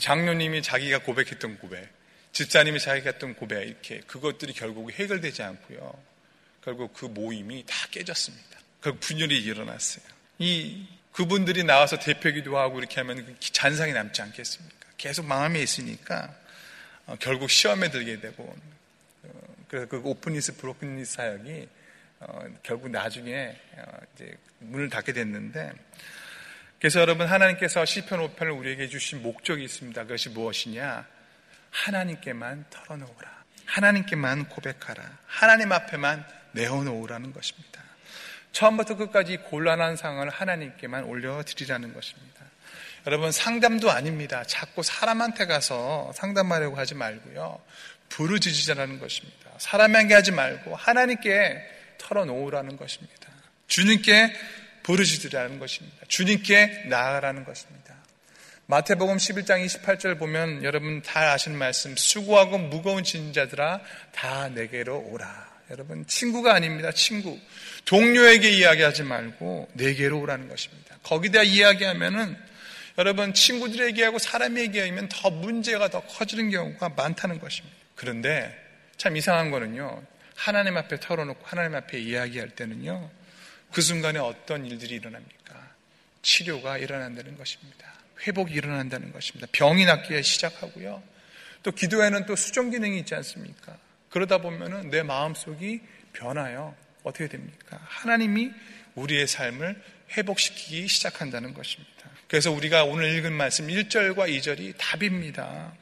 장로님이 0.00 0.62
자기가 0.62 0.98
고백했던 1.00 1.58
고백, 1.58 1.88
집사님이 2.32 2.80
자기가 2.80 3.10
했던 3.10 3.34
고백 3.34 3.68
이렇게 3.68 4.00
그것들이 4.00 4.52
결국 4.54 4.90
해결되지 4.90 5.42
않고요. 5.42 5.92
결국 6.64 6.94
그 6.94 7.04
모임이 7.04 7.64
다 7.66 7.74
깨졌습니다. 7.90 8.58
결국 8.84 9.00
분열이 9.00 9.42
일어났어요. 9.42 10.04
이 10.38 10.86
그분들이 11.12 11.64
나와서 11.64 11.98
대표기도 11.98 12.58
하고 12.58 12.78
이렇게 12.78 13.00
하면 13.00 13.24
그 13.24 13.40
잔상이 13.40 13.94
남지 13.94 14.20
않겠습니까? 14.20 14.76
계속 14.98 15.24
마음에 15.24 15.62
있으니까 15.62 16.34
어, 17.06 17.16
결국 17.18 17.48
시험에 17.48 17.90
들게 17.90 18.20
되고 18.20 18.44
어, 19.22 19.28
그래서 19.68 19.88
그 19.88 20.02
openness 20.04 20.58
brokenness 20.58 21.14
사역이 21.14 21.68
어, 22.20 22.44
결국 22.62 22.90
나중에 22.90 23.58
어, 23.78 23.98
이제 24.14 24.36
문을 24.58 24.90
닫게 24.90 25.14
됐는데 25.14 25.72
그래서 26.78 27.00
여러분 27.00 27.26
하나님께서 27.26 27.86
시편 27.86 28.34
5편을 28.36 28.58
우리에게 28.58 28.88
주신 28.88 29.22
목적이 29.22 29.64
있습니다. 29.64 30.02
그것이 30.02 30.28
무엇이냐? 30.28 31.06
하나님께만 31.70 32.66
털어놓으라. 32.68 33.44
하나님께만 33.64 34.50
고백하라. 34.50 35.18
하나님 35.24 35.72
앞에만 35.72 36.26
내어놓으라는 36.52 37.32
것입니다. 37.32 37.84
처음부터 38.54 38.96
끝까지 38.96 39.36
곤란한 39.38 39.96
상황을 39.96 40.30
하나님께만 40.30 41.04
올려드리라는 41.04 41.92
것입니다. 41.92 42.44
여러분 43.06 43.32
상담도 43.32 43.90
아닙니다. 43.90 44.44
자꾸 44.46 44.82
사람한테 44.82 45.44
가서 45.46 46.10
상담하려고 46.14 46.76
하지 46.76 46.94
말고요. 46.94 47.60
부르짖으라는 48.08 48.98
것입니다. 49.00 49.50
사람에게 49.58 50.14
하지 50.14 50.30
말고 50.32 50.74
하나님께 50.74 51.62
털어놓으라는 51.98 52.76
것입니다. 52.76 53.28
주님께 53.66 54.32
부르짖으라는 54.84 55.58
것입니다. 55.58 55.96
주님께 56.08 56.84
나아가라는 56.88 57.44
것입니다. 57.44 57.94
마태복음 58.66 59.16
11장 59.16 59.64
28절 59.66 60.18
보면 60.18 60.64
여러분 60.64 61.02
다 61.02 61.32
아시는 61.32 61.58
말씀 61.58 61.94
수고하고 61.96 62.56
무거운 62.58 63.02
진자들아 63.04 63.80
다 64.12 64.48
내게로 64.48 64.98
오라. 65.10 65.54
여러분 65.70 66.06
친구가 66.06 66.54
아닙니다. 66.54 66.92
친구. 66.92 67.38
동료에게 67.84 68.50
이야기하지 68.50 69.02
말고 69.02 69.68
내게로 69.74 70.20
오라는 70.20 70.48
것입니다. 70.48 70.96
거기다 71.02 71.42
이야기하면은 71.42 72.36
여러분 72.96 73.34
친구들에게 73.34 74.04
하고 74.04 74.18
사람에게 74.18 74.88
하면 74.88 75.08
더 75.08 75.30
문제가 75.30 75.88
더 75.88 76.00
커지는 76.02 76.50
경우가 76.50 76.90
많다는 76.90 77.40
것입니다. 77.40 77.76
그런데 77.94 78.56
참 78.96 79.16
이상한 79.16 79.50
거는요. 79.50 80.02
하나님 80.36 80.76
앞에 80.76 81.00
털어놓고 81.00 81.40
하나님 81.44 81.74
앞에 81.74 81.98
이야기할 81.98 82.50
때는요. 82.50 83.10
그 83.72 83.82
순간에 83.82 84.18
어떤 84.18 84.64
일들이 84.64 84.94
일어납니까? 84.94 85.70
치료가 86.22 86.78
일어난다는 86.78 87.36
것입니다. 87.36 87.92
회복이 88.26 88.54
일어난다는 88.54 89.12
것입니다. 89.12 89.48
병이 89.52 89.84
낫기 89.84 90.22
시작하고요. 90.22 91.02
또 91.62 91.72
기도에는 91.72 92.26
또 92.26 92.36
수정 92.36 92.70
기능이 92.70 92.98
있지 93.00 93.14
않습니까? 93.16 93.76
그러다 94.10 94.38
보면은 94.38 94.90
내 94.90 95.02
마음속이 95.02 95.80
변하여 96.12 96.74
어떻게 97.04 97.28
됩니까? 97.28 97.78
하나님이 97.84 98.50
우리의 98.96 99.28
삶을 99.28 99.80
회복시키기 100.16 100.88
시작한다는 100.88 101.54
것입니다. 101.54 101.92
그래서 102.26 102.50
우리가 102.50 102.84
오늘 102.84 103.14
읽은 103.16 103.32
말씀 103.32 103.68
1절과 103.68 104.28
2절이 104.28 104.74
답입니다. 104.78 105.72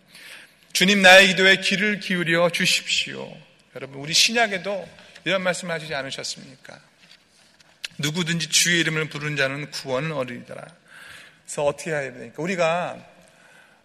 주님 0.73 1.01
나의 1.01 1.29
기도에 1.29 1.57
귀를 1.57 2.01
기울여 2.01 2.51
주십시오. 2.51 3.35
여러분, 3.75 4.01
우리 4.01 4.13
신약에도 4.13 4.89
이런 5.25 5.43
말씀 5.43 5.71
하시지 5.71 5.95
않으셨습니까? 5.95 6.81
누구든지 7.99 8.49
주의 8.49 8.81
이름을 8.81 9.09
부른 9.09 9.37
자는 9.37 9.71
구원을 9.71 10.13
얻으리더라. 10.13 10.67
그래서 11.45 11.65
어떻게 11.65 11.91
해야 11.91 12.03
됩니까? 12.03 12.43
우리가 12.43 13.12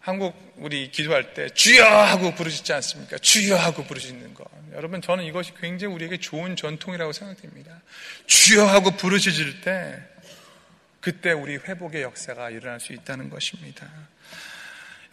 한국 0.07 0.53
우리 0.55 0.89
기도할 0.89 1.33
때 1.33 1.49
주여 1.49 1.83
하고 1.83 2.33
부르짖지 2.33 2.71
않습니까? 2.71 3.17
주여 3.17 3.57
하고 3.57 3.83
부르짖는 3.83 4.35
거. 4.35 4.45
여러분 4.71 5.01
저는 5.01 5.25
이것이 5.25 5.51
굉장히 5.59 5.93
우리에게 5.95 6.15
좋은 6.15 6.55
전통이라고 6.55 7.11
생각됩니다. 7.11 7.81
주여 8.25 8.67
하고 8.67 8.91
부르짖을 8.91 9.59
때 9.59 10.01
그때 11.01 11.33
우리 11.33 11.57
회복의 11.57 12.03
역사가 12.03 12.51
일어날 12.51 12.79
수 12.79 12.93
있다는 12.93 13.29
것입니다. 13.29 13.85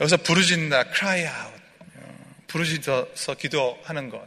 여기서 0.00 0.18
부르짖는다, 0.18 0.84
cry 0.94 1.22
out. 1.22 1.62
부르짖어서 2.46 3.34
기도하는 3.34 4.10
것. 4.10 4.24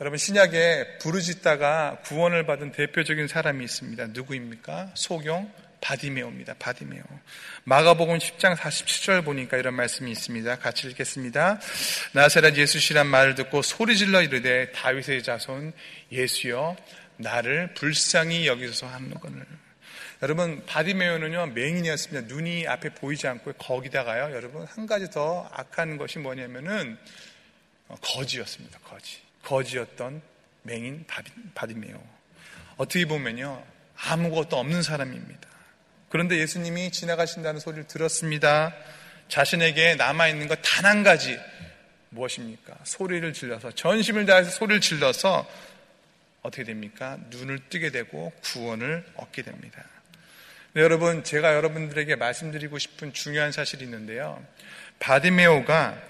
여러분 0.00 0.18
신약에 0.18 0.98
부르짖다가 0.98 1.98
구원을 2.02 2.46
받은 2.46 2.72
대표적인 2.72 3.28
사람이 3.28 3.64
있습니다. 3.64 4.08
누구입니까? 4.08 4.90
소경 4.94 5.48
바디메오입니다. 5.80 6.54
바디메오. 6.58 7.02
마가복음 7.64 8.18
10장 8.18 8.56
47절 8.56 9.24
보니까 9.24 9.56
이런 9.56 9.74
말씀이 9.74 10.10
있습니다. 10.10 10.58
같이 10.58 10.88
읽겠습니다. 10.88 11.60
나사렛 12.12 12.56
예수시란 12.56 13.06
말을 13.06 13.34
듣고 13.34 13.62
소리질러 13.62 14.22
이르되 14.22 14.72
다윗의 14.72 15.22
자손 15.22 15.72
예수여 16.12 16.76
나를 17.16 17.74
불쌍히 17.74 18.46
여기소서 18.46 18.86
하는거늘 18.86 19.44
여러분 20.22 20.64
바디메오는요 20.66 21.46
맹인이었습니다. 21.48 22.32
눈이 22.32 22.66
앞에 22.66 22.94
보이지 22.94 23.28
않고 23.28 23.52
거기다가요 23.54 24.34
여러분 24.34 24.64
한 24.66 24.86
가지 24.86 25.10
더 25.10 25.48
악한 25.52 25.96
것이 25.96 26.18
뭐냐면은 26.18 26.98
거지였습니다. 28.00 28.78
거지. 28.80 29.20
거지였던 29.44 30.20
맹인 30.62 31.06
바디메오. 31.54 32.02
어떻게 32.76 33.04
보면요. 33.06 33.64
아무것도 33.96 34.58
없는 34.58 34.82
사람입니다. 34.82 35.48
그런데 36.08 36.38
예수님이 36.38 36.90
지나가신다는 36.90 37.60
소리를 37.60 37.86
들었습니다. 37.86 38.74
자신에게 39.28 39.96
남아있는 39.96 40.48
것 40.48 40.58
단 40.62 40.84
한 40.86 41.02
가지 41.02 41.38
무엇입니까? 42.10 42.76
소리를 42.84 43.30
질러서 43.32 43.72
전심을 43.72 44.24
다해서 44.26 44.50
소리를 44.50 44.80
질러서 44.80 45.46
어떻게 46.42 46.64
됩니까? 46.64 47.18
눈을 47.28 47.68
뜨게 47.68 47.90
되고 47.90 48.32
구원을 48.42 49.04
얻게 49.16 49.42
됩니다. 49.42 49.84
네, 50.72 50.82
여러분 50.82 51.24
제가 51.24 51.54
여러분들에게 51.54 52.16
말씀드리고 52.16 52.78
싶은 52.78 53.12
중요한 53.12 53.52
사실이 53.52 53.84
있는데요. 53.84 54.42
바디메오가 55.00 56.00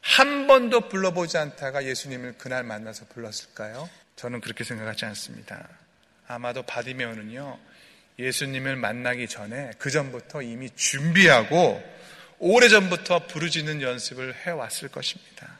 한 0.00 0.46
번도 0.46 0.88
불러보지 0.88 1.36
않다가 1.38 1.84
예수님을 1.84 2.34
그날 2.38 2.64
만나서 2.64 3.04
불렀을까요? 3.06 3.88
저는 4.16 4.40
그렇게 4.40 4.64
생각하지 4.64 5.04
않습니다. 5.04 5.68
아마도 6.26 6.62
바디메오는요, 6.62 7.58
예수님을 8.20 8.76
만나기 8.76 9.26
전에 9.26 9.70
그 9.78 9.90
전부터 9.90 10.42
이미 10.42 10.70
준비하고 10.74 11.82
오래 12.38 12.68
전부터 12.68 13.26
부르짖는 13.26 13.82
연습을 13.82 14.34
해왔을 14.46 14.88
것입니다. 14.88 15.58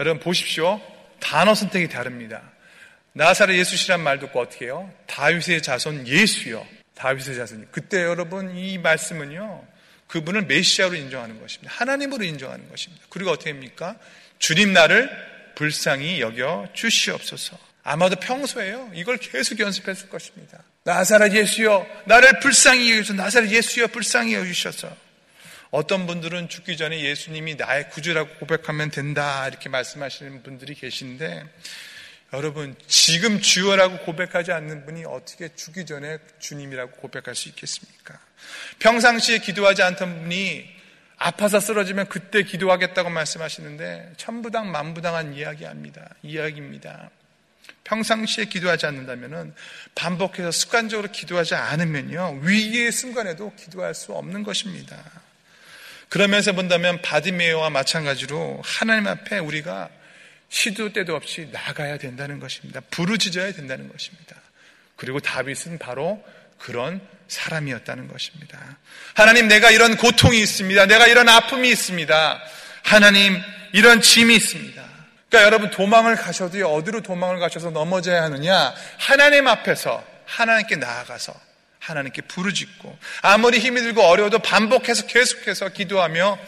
여러분 0.00 0.20
보십시오. 0.20 0.80
단어 1.20 1.54
선택이 1.54 1.88
다릅니다. 1.88 2.42
나사렛 3.12 3.56
예수시란 3.56 4.00
말 4.02 4.18
듣고 4.18 4.40
어떻게 4.40 4.66
해요? 4.66 4.92
다윗의 5.06 5.62
자손 5.62 6.06
예수요. 6.06 6.66
다윗의 6.94 7.36
자손이. 7.36 7.66
그때 7.70 8.02
여러분 8.02 8.56
이 8.56 8.78
말씀은요. 8.78 9.64
그분을 10.08 10.42
메시아로 10.42 10.94
인정하는 10.94 11.40
것입니다. 11.40 11.72
하나님으로 11.74 12.24
인정하는 12.24 12.68
것입니다. 12.68 13.04
그리고 13.10 13.30
어떻게 13.30 13.50
합니까? 13.50 13.96
주님 14.38 14.72
나를 14.72 15.10
불쌍히 15.54 16.20
여겨 16.20 16.68
주시옵소서. 16.72 17.67
아마도 17.88 18.16
평소에요. 18.16 18.90
이걸 18.92 19.16
계속 19.16 19.58
연습했을 19.58 20.10
것입니다. 20.10 20.62
나사렛 20.84 21.32
예수여, 21.32 21.86
나를 22.04 22.38
불쌍히 22.40 22.92
여기서 22.92 23.14
나사렛 23.14 23.50
예수여 23.50 23.86
불쌍히 23.86 24.34
여주셔서 24.34 24.94
어떤 25.70 26.06
분들은 26.06 26.50
죽기 26.50 26.76
전에 26.76 27.00
예수님이 27.00 27.54
나의 27.54 27.88
구주라고 27.88 28.34
고백하면 28.40 28.90
된다 28.90 29.48
이렇게 29.48 29.70
말씀하시는 29.70 30.42
분들이 30.42 30.74
계신데 30.74 31.44
여러분 32.34 32.76
지금 32.86 33.40
주여라고 33.40 34.00
고백하지 34.04 34.52
않는 34.52 34.84
분이 34.84 35.04
어떻게 35.06 35.48
죽기 35.54 35.86
전에 35.86 36.18
주님이라고 36.40 36.92
고백할 36.92 37.34
수 37.34 37.48
있겠습니까? 37.48 38.18
평상시에 38.80 39.38
기도하지 39.38 39.82
않던 39.82 40.24
분이 40.24 40.76
아파서 41.16 41.58
쓰러지면 41.58 42.08
그때 42.08 42.42
기도하겠다고 42.42 43.08
말씀하시는데 43.08 44.12
천부당 44.18 44.70
만부당한 44.70 45.32
이야기합니다. 45.32 46.14
이야기입니다. 46.22 47.10
평상시에 47.88 48.44
기도하지 48.46 48.86
않는다면 48.86 49.54
반복해서 49.94 50.50
습관적으로 50.50 51.10
기도하지 51.10 51.54
않으면요 51.54 52.40
위기의 52.42 52.92
순간에도 52.92 53.52
기도할 53.56 53.94
수 53.94 54.12
없는 54.12 54.42
것입니다. 54.42 54.96
그러면서 56.08 56.52
본다면 56.52 57.02
바디메어와 57.02 57.70
마찬가지로 57.70 58.62
하나님 58.64 59.06
앞에 59.06 59.38
우리가 59.38 59.88
시도 60.48 60.92
때도 60.92 61.14
없이 61.14 61.48
나가야 61.52 61.98
된다는 61.98 62.40
것입니다. 62.40 62.80
부르짖어야 62.90 63.52
된다는 63.52 63.88
것입니다. 63.88 64.36
그리고 64.96 65.20
다윗은 65.20 65.78
바로 65.78 66.24
그런 66.58 67.00
사람이었다는 67.28 68.08
것입니다. 68.08 68.58
하나님 69.14 69.48
내가 69.48 69.70
이런 69.70 69.96
고통이 69.96 70.40
있습니다. 70.40 70.86
내가 70.86 71.06
이런 71.06 71.28
아픔이 71.28 71.68
있습니다. 71.70 72.42
하나님 72.82 73.38
이런 73.72 74.00
짐이 74.00 74.34
있습니다. 74.34 74.87
그러니까 75.28 75.46
여러분 75.46 75.70
도망을 75.70 76.16
가셔도 76.16 76.74
어디로 76.74 77.02
도망을 77.02 77.38
가셔서 77.38 77.70
넘어져야 77.70 78.22
하느냐? 78.24 78.74
하나님 78.98 79.46
앞에서 79.46 80.04
하나님께 80.24 80.76
나아가서 80.76 81.34
하나님께 81.80 82.22
부르짖고 82.22 82.98
아무리 83.22 83.58
힘이 83.58 83.80
들고 83.80 84.02
어려워도 84.02 84.40
반복해서 84.40 85.06
계속해서 85.06 85.70
기도하며 85.70 86.38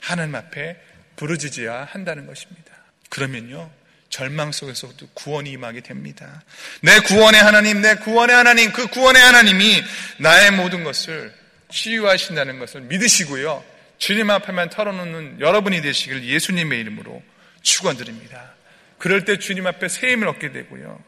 하나님 0.00 0.34
앞에 0.34 0.76
부르짖어야 1.16 1.88
한다는 1.90 2.26
것입니다. 2.26 2.72
그러면요. 3.08 3.70
절망 4.08 4.50
속에서도 4.50 5.08
구원이 5.14 5.50
임하게 5.52 5.82
됩니다. 5.82 6.42
내 6.82 6.98
구원의 6.98 7.40
하나님, 7.40 7.80
내 7.80 7.94
구원의 7.94 8.34
하나님, 8.34 8.72
그 8.72 8.88
구원의 8.88 9.22
하나님이 9.22 9.82
나의 10.18 10.50
모든 10.50 10.82
것을 10.82 11.32
치유하신다는 11.70 12.58
것을 12.58 12.80
믿으시고요. 12.82 13.64
주님 13.98 14.30
앞에만 14.30 14.70
털어놓는 14.70 15.40
여러분이 15.40 15.82
되시길 15.82 16.24
예수님의 16.24 16.80
이름으로 16.80 17.22
축원드립니다. 17.62 18.54
그럴 18.98 19.24
때 19.24 19.38
주님 19.38 19.66
앞에 19.66 19.88
새 19.88 20.12
힘을 20.12 20.28
얻게 20.28 20.52
되고요. 20.52 21.02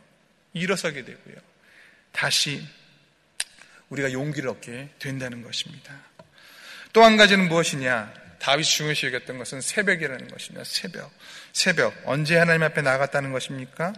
일어서게 0.55 1.05
되고요. 1.05 1.37
다시 2.13 2.63
우리가 3.89 4.13
용기를 4.13 4.49
얻게 4.49 4.89
된다는 4.99 5.43
것입니다. 5.43 5.95
또 6.93 7.03
한 7.03 7.17
가지는 7.17 7.49
무엇이냐? 7.49 8.13
다윗이 8.39 8.65
중요시 8.65 9.07
여겼던 9.07 9.39
것은 9.39 9.61
새벽이라는 9.61 10.29
것입니다. 10.29 10.65
새벽. 10.65 11.13
새벽. 11.53 11.95
언제 12.05 12.37
하나님 12.37 12.63
앞에 12.65 12.83
나갔다는 12.83 13.33
것입니까? 13.33 13.93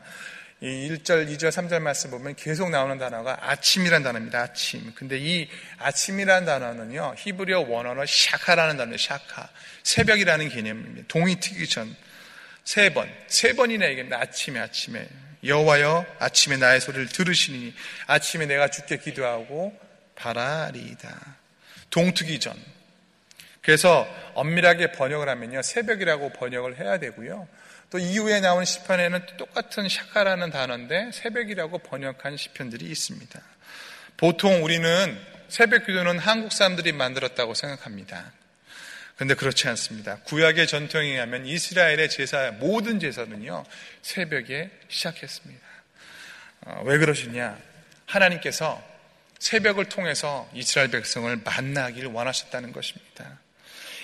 이 0.60 0.66
1절, 0.66 1.28
2절, 1.34 1.48
3절 1.50 1.80
말씀 1.80 2.10
보면 2.10 2.36
계속 2.36 2.70
나오는 2.70 2.96
단어가 2.98 3.38
아침이란 3.40 4.02
단어입니다. 4.02 4.40
아침. 4.40 4.92
근데 4.94 5.18
이 5.18 5.48
아침이란 5.78 6.44
단어는요, 6.44 7.14
히브리어 7.18 7.60
원어로 7.60 8.04
샤카라는 8.06 8.76
단어예요. 8.76 8.96
샤카. 8.96 9.48
새벽이라는 9.82 10.48
개념입니다. 10.50 11.06
동이 11.08 11.40
트기 11.40 11.66
전. 11.68 11.94
세 12.64 12.92
번. 12.92 13.08
세 13.28 13.52
번이나 13.54 13.86
얘기합니다. 13.86 14.18
아침에, 14.18 14.58
아침에. 14.58 15.06
여호와여 15.44 16.06
아침에 16.18 16.56
나의 16.56 16.80
소리를 16.80 17.08
들으시니 17.08 17.74
아침에 18.06 18.46
내가 18.46 18.68
주께 18.68 18.96
기도하고 18.96 19.78
바라리이다. 20.16 21.36
동트기 21.90 22.40
전. 22.40 22.56
그래서 23.60 24.08
엄밀하게 24.34 24.92
번역을 24.92 25.28
하면요. 25.28 25.62
새벽이라고 25.62 26.32
번역을 26.32 26.78
해야 26.78 26.98
되고요. 26.98 27.46
또 27.90 27.98
이후에 27.98 28.40
나온 28.40 28.64
시편에는 28.64 29.20
똑같은 29.36 29.88
샤카라는 29.88 30.50
단어인데 30.50 31.10
새벽이라고 31.12 31.78
번역한 31.78 32.36
시편들이 32.36 32.86
있습니다. 32.86 33.40
보통 34.16 34.64
우리는 34.64 35.18
새벽 35.48 35.86
기도는 35.86 36.18
한국 36.18 36.52
사람들이 36.52 36.92
만들었다고 36.92 37.54
생각합니다. 37.54 38.32
그런데 39.16 39.34
그렇지 39.34 39.68
않습니다. 39.68 40.16
구약의 40.24 40.66
전통에 40.66 41.06
의하면 41.12 41.46
이스라엘의 41.46 42.10
제사, 42.10 42.50
모든 42.52 42.98
제사는요, 42.98 43.64
새벽에 44.02 44.70
시작했습니다. 44.88 45.66
어, 46.62 46.82
왜 46.84 46.98
그러시냐? 46.98 47.58
하나님께서 48.06 48.82
새벽을 49.38 49.88
통해서 49.88 50.50
이스라엘 50.54 50.90
백성을 50.90 51.34
만나기를 51.44 52.08
원하셨다는 52.10 52.72
것입니다. 52.72 53.38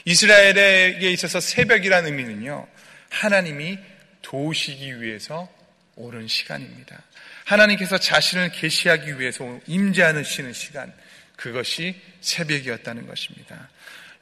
이스라엘에게 0.05 1.11
있어서 1.11 1.41
새벽이라는 1.41 2.11
의미는요, 2.11 2.67
하나님이 3.11 3.79
도우시기 4.23 5.03
위해서 5.03 5.49
오른 5.97 6.29
시간입니다. 6.29 7.03
하나님께서 7.45 7.99
자신을 7.99 8.53
계시하기 8.53 9.19
위해서 9.19 9.59
임재하시는 9.67 10.53
시간, 10.53 10.93
그것이 11.37 12.01
새벽이었다는 12.21 13.07
것입니다. 13.07 13.69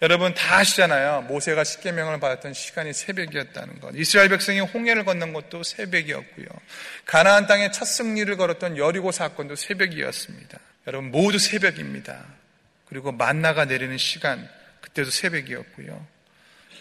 여러분 0.00 0.32
다 0.32 0.58
아시잖아요. 0.58 1.22
모세가 1.22 1.64
십계명을 1.64 2.20
받았던 2.20 2.54
시간이 2.54 2.92
새벽이었다는 2.92 3.80
것. 3.80 3.94
이스라엘 3.96 4.28
백성이 4.28 4.60
홍해를 4.60 5.04
건넌 5.04 5.32
것도 5.32 5.64
새벽이었고요. 5.64 6.46
가나안 7.04 7.48
땅에 7.48 7.72
첫 7.72 7.84
승리를 7.84 8.36
걸었던 8.36 8.76
여리고 8.76 9.10
사건도 9.10 9.56
새벽이었습니다. 9.56 10.58
여러분 10.86 11.10
모두 11.10 11.38
새벽입니다. 11.38 12.24
그리고 12.88 13.10
만나가 13.10 13.64
내리는 13.64 13.98
시간 13.98 14.48
그때도 14.82 15.10
새벽이었고요. 15.10 16.06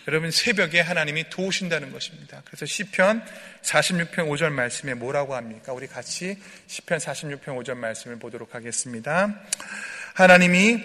여러분 0.08 0.30
새벽에 0.32 0.80
하나님이 0.80 1.30
도우신다는 1.30 1.92
것입니다. 1.92 2.44
그래서 2.46 2.66
시편 2.66 3.26
46편 3.64 4.30
5절 4.30 4.52
말씀에 4.52 4.94
뭐라고 4.94 5.36
합니까? 5.36 5.74
우리 5.74 5.88
같이 5.88 6.38
시편 6.68 7.00
46편 7.00 7.46
5절 7.46 7.76
말씀을 7.76 8.20
보도록 8.20 8.54
하겠습니다. 8.54 9.42
하나님이 10.14 10.82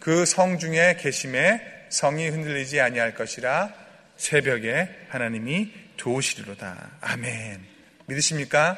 그 0.00 0.26
성 0.26 0.58
중에 0.58 0.98
계심에 1.00 1.73
성이 1.94 2.26
흔들리지 2.28 2.80
아니할 2.80 3.14
것이라 3.14 3.72
새벽에 4.16 4.88
하나님이 5.10 5.70
도우시리로다. 5.96 6.90
아멘. 7.00 7.64
믿으십니까? 8.06 8.76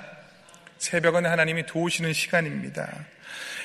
새벽은 0.77 1.25
하나님이 1.25 1.65
도우시는 1.65 2.13
시간입니다. 2.13 3.07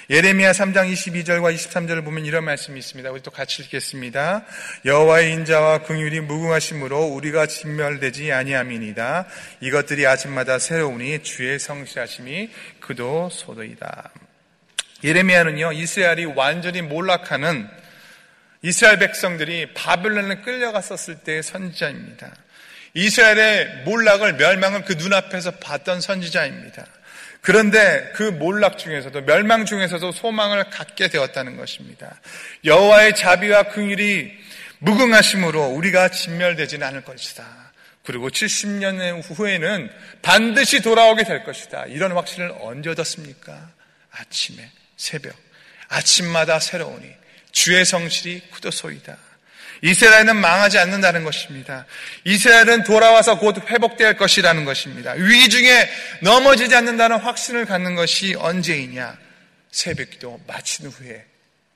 예레미야 0.10 0.54
3장 0.54 0.90
22절과 0.90 1.54
23절을 1.54 2.06
보면 2.06 2.26
이런 2.26 2.46
말씀이 2.46 2.80
있습니다. 2.80 3.12
우리 3.12 3.22
또 3.22 3.30
같이 3.30 3.62
읽겠습니다. 3.64 4.46
여호와의 4.86 5.34
인자와 5.34 5.84
긍휼이 5.84 6.22
무궁하심으로 6.22 7.08
우리가 7.08 7.48
진멸되지 7.48 8.32
아니함이니다. 8.32 9.28
이것들이 9.60 10.08
아침마다 10.08 10.60
새로우니 10.60 11.24
주의 11.24 11.60
성실하심이 11.60 12.50
그도 12.80 13.30
소도이다. 13.30 14.12
예레미야는요 15.04 15.74
이스라엘이 15.74 16.24
완전히 16.24 16.82
몰락하는 16.82 17.81
이스라엘 18.64 19.00
백성들이 19.00 19.74
바벨론에 19.74 20.42
끌려갔었을 20.42 21.20
때의 21.20 21.44
선지자입니다. 21.44 22.32
이스라엘의 22.94 23.84
몰락을 23.86 24.34
멸망을 24.34 24.84
그 24.86 24.94
눈앞에서 24.94 25.52
봤던 25.52 26.02
선지자입니다. 26.02 26.86
그런데 27.42 28.12
그 28.14 28.24
몰락 28.24 28.78
중에서도 28.78 29.22
멸망 29.22 29.66
중에서도 29.66 30.12
소망을 30.12 30.70
갖게 30.70 31.08
되었다는 31.08 31.58
것입니다. 31.58 32.20
여호와의 32.66 33.16
자비와 33.16 33.64
긍휼이 33.70 34.32
무궁하심으로 34.80 35.66
우리가 35.70 36.10
진멸되지는 36.10 36.86
않을 36.88 37.04
것이다. 37.04 37.72
그리고 38.04 38.30
70년 38.30 39.24
후에는 39.24 39.92
반드시 40.22 40.82
돌아오게 40.82 41.24
될 41.24 41.44
것이다. 41.44 41.86
이런 41.86 42.12
확신을 42.12 42.54
언제 42.60 42.92
얻었습니까? 42.92 43.72
아침에, 44.12 44.70
새벽. 44.98 45.34
아침마다 45.88 46.60
새로우니 46.60 47.21
주의 47.52 47.86
성실이 47.86 48.50
쿠도소이다. 48.52 49.18
이스라엘은 49.84 50.36
망하지 50.36 50.78
않는다는 50.78 51.24
것입니다. 51.24 51.86
이스라엘은 52.24 52.84
돌아와서 52.84 53.40
곧 53.40 53.58
회복될 53.68 54.16
것이라는 54.16 54.64
것입니다. 54.64 55.14
위기 55.14 55.50
중에 55.50 55.90
넘어지지 56.22 56.76
않는다는 56.76 57.18
확신을 57.18 57.66
갖는 57.66 57.96
것이 57.96 58.36
언제이냐? 58.36 59.18
새벽 59.72 60.12
기도 60.12 60.40
마친 60.46 60.88
후에 60.88 61.26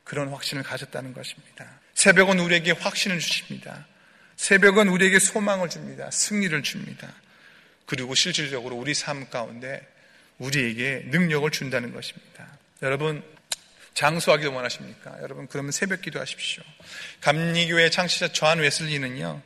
그런 0.03 0.29
확신을 0.29 0.61
가졌다는 0.63 1.13
것입니다. 1.13 1.65
새벽은 1.95 2.39
우리에게 2.39 2.71
확신을 2.71 3.19
주십니다. 3.19 3.87
새벽은 4.35 4.89
우리에게 4.89 5.17
소망을 5.17 5.69
줍니다. 5.69 6.11
승리를 6.11 6.61
줍니다. 6.61 7.07
그리고 7.85 8.13
실질적으로 8.13 8.75
우리 8.75 8.93
삶 8.93 9.29
가운데 9.29 9.81
우리에게 10.37 11.05
능력을 11.07 11.49
준다는 11.51 11.93
것입니다. 11.93 12.45
여러분, 12.83 13.23
장수하기도 13.95 14.53
원하십니까? 14.53 15.17
여러분, 15.21 15.47
그러면 15.47 15.71
새벽 15.71 16.01
기도 16.01 16.19
하십시오. 16.19 16.63
감리교회 17.21 17.89
창시자 17.89 18.27
조한 18.27 18.59
웨슬리는요, 18.59 19.41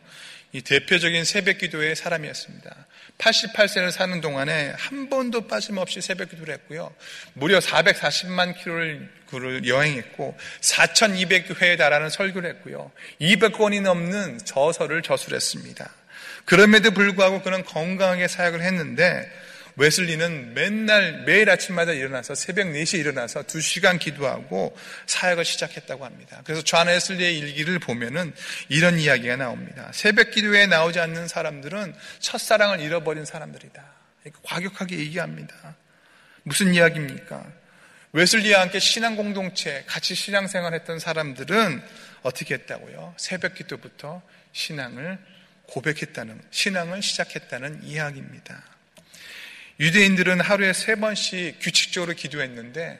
이 0.51 0.61
대표적인 0.61 1.23
새벽 1.23 1.59
기도의 1.59 1.95
사람이었습니다. 1.95 2.75
88세를 3.19 3.91
사는 3.91 4.19
동안에 4.21 4.73
한 4.75 5.09
번도 5.09 5.47
빠짐없이 5.47 6.01
새벽 6.01 6.29
기도를 6.31 6.55
했고요. 6.55 6.91
무려 7.33 7.59
440만 7.59 8.57
킬로를 8.57 9.67
여행했고 9.67 10.35
4,200회에 10.61 11.77
달하는 11.77 12.09
설교를 12.09 12.49
했고요. 12.49 12.91
200권이 13.21 13.81
넘는 13.81 14.39
저서를 14.39 15.03
저술했습니다. 15.03 15.93
그럼에도 16.45 16.89
불구하고 16.91 17.43
그는 17.43 17.63
건강하게 17.63 18.27
사역을 18.27 18.61
했는데 18.61 19.31
웨슬리는 19.79 20.53
맨날 20.53 21.23
매일 21.23 21.49
아침마다 21.49 21.93
일어나서 21.93 22.35
새벽 22.35 22.67
4시에 22.67 22.99
일어나서 22.99 23.43
2시간 23.43 23.97
기도하고 23.97 24.77
사역을 25.05 25.45
시작했다고 25.45 26.03
합니다. 26.03 26.41
그래서 26.43 26.61
존 26.61 26.87
웨슬리의 26.87 27.39
일기를 27.39 27.79
보면은 27.79 28.33
이런 28.67 28.99
이야기가 28.99 29.37
나옵니다. 29.37 29.89
새벽 29.93 30.31
기도에 30.31 30.67
나오지 30.67 30.99
않는 30.99 31.29
사람들은 31.29 31.95
첫사랑을 32.19 32.81
잃어버린 32.81 33.23
사람들이다. 33.23 33.81
과격하게 34.43 34.99
얘기합니다. 34.99 35.55
무슨 36.43 36.73
이야기입니까? 36.73 37.45
웨슬리와 38.11 38.61
함께 38.61 38.79
신앙 38.79 39.15
공동체, 39.15 39.85
같이 39.87 40.13
신앙생활 40.13 40.73
했던 40.73 40.99
사람들은 40.99 41.81
어떻게 42.23 42.55
했다고요? 42.55 43.13
새벽 43.17 43.53
기도부터 43.53 44.21
신앙을 44.51 45.19
고백했다는, 45.67 46.41
신앙을 46.51 47.01
시작했다는 47.01 47.83
이야기입니다. 47.83 48.78
유대인들은 49.79 50.41
하루에 50.41 50.73
세 50.73 50.95
번씩 50.95 51.57
규칙적으로 51.61 52.13
기도했는데 52.13 52.99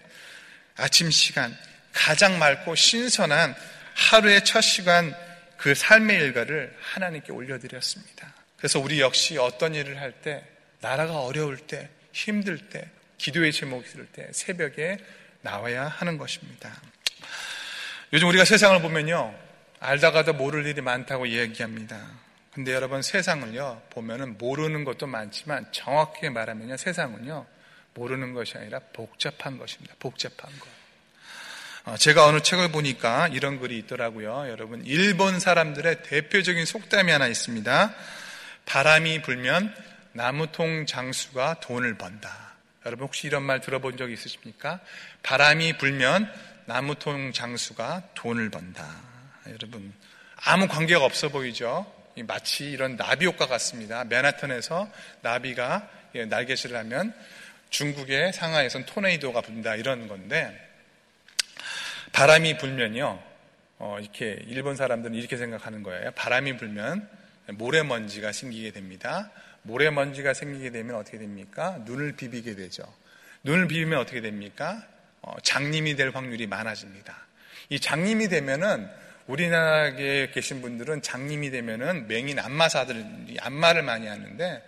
아침 0.77 1.11
시간 1.11 1.55
가장 1.91 2.39
맑고 2.39 2.75
신선한 2.75 3.55
하루의 3.95 4.45
첫 4.45 4.61
시간 4.61 5.13
그 5.57 5.75
삶의 5.75 6.17
일과를 6.17 6.73
하나님께 6.79 7.33
올려드렸습니다. 7.33 8.33
그래서 8.55 8.79
우리 8.79 9.01
역시 9.01 9.37
어떤 9.37 9.75
일을 9.75 9.99
할 9.99 10.11
때, 10.11 10.43
나라가 10.79 11.19
어려울 11.21 11.57
때, 11.57 11.89
힘들 12.13 12.57
때, 12.69 12.89
기도의 13.17 13.51
제목이 13.51 13.87
있을 13.87 14.05
때 14.07 14.29
새벽에 14.31 14.97
나와야 15.41 15.87
하는 15.87 16.17
것입니다. 16.17 16.81
요즘 18.13 18.29
우리가 18.29 18.45
세상을 18.45 18.81
보면요. 18.81 19.37
알다가도 19.79 20.33
모를 20.33 20.65
일이 20.65 20.81
많다고 20.81 21.25
이야기합니다. 21.25 22.05
근데 22.59 22.73
여러분 22.73 23.01
세상을요. 23.01 23.83
보면은 23.89 24.37
모르는 24.37 24.83
것도 24.83 25.07
많지만 25.07 25.65
정확하게 25.71 26.29
말하면요. 26.29 26.75
세상은요. 26.75 27.45
모르는 27.93 28.33
것이 28.33 28.57
아니라 28.57 28.81
복잡한 28.91 29.57
것입니다. 29.57 29.95
복잡한 29.97 30.51
것. 30.59 30.67
어, 31.85 31.95
제가 31.95 32.25
어느 32.25 32.41
책을 32.41 32.69
보니까 32.69 33.29
이런 33.29 33.61
글이 33.61 33.77
있더라고요. 33.77 34.49
여러분, 34.49 34.83
일본 34.85 35.39
사람들의 35.39 36.03
대표적인 36.03 36.65
속담이 36.65 37.09
하나 37.09 37.27
있습니다. 37.27 37.95
바람이 38.65 39.21
불면 39.21 39.73
나무통 40.11 40.85
장수가 40.85 41.61
돈을 41.61 41.97
번다. 41.97 42.55
여러분 42.85 43.07
혹시 43.07 43.27
이런 43.27 43.43
말 43.43 43.61
들어본 43.61 43.95
적 43.95 44.11
있으십니까? 44.11 44.81
바람이 45.23 45.77
불면 45.77 46.29
나무통 46.65 47.31
장수가 47.31 48.09
돈을 48.15 48.49
번다. 48.49 48.85
여러분 49.47 49.93
아무 50.43 50.67
관계가 50.67 51.05
없어 51.05 51.29
보이죠? 51.29 51.98
마치 52.23 52.71
이런 52.71 52.97
나비 52.97 53.25
효과 53.25 53.47
같습니다. 53.47 54.03
맨하탄에서 54.03 54.89
나비가 55.21 55.89
예, 56.15 56.25
날개질을 56.25 56.77
하면 56.77 57.13
중국의 57.69 58.33
상하이에선 58.33 58.85
토네이도가 58.85 59.41
분다 59.41 59.75
이런 59.75 60.07
건데 60.07 60.67
바람이 62.11 62.57
불면요 62.57 63.21
어, 63.77 63.97
이렇게 63.99 64.39
일본 64.47 64.75
사람들은 64.75 65.15
이렇게 65.15 65.37
생각하는 65.37 65.83
거예요. 65.83 66.11
바람이 66.11 66.57
불면 66.57 67.07
모래먼지가 67.47 68.31
생기게 68.31 68.71
됩니다. 68.71 69.31
모래먼지가 69.63 70.33
생기게 70.33 70.71
되면 70.71 70.95
어떻게 70.95 71.17
됩니까? 71.17 71.79
눈을 71.85 72.13
비비게 72.13 72.55
되죠. 72.55 72.83
눈을 73.43 73.67
비비면 73.67 73.99
어떻게 73.99 74.21
됩니까? 74.21 74.83
어, 75.21 75.35
장님이 75.43 75.95
될 75.95 76.09
확률이 76.09 76.47
많아집니다. 76.47 77.15
이 77.69 77.79
장님이 77.79 78.27
되면은 78.27 78.89
우리나라에 79.29 80.31
계신 80.31 80.61
분들은 80.61 81.03
장님이 81.03 81.51
되면은 81.51 82.07
맹인 82.07 82.39
안마사들이 82.39 83.37
안마를 83.39 83.83
많이 83.83 84.07
하는데 84.07 84.63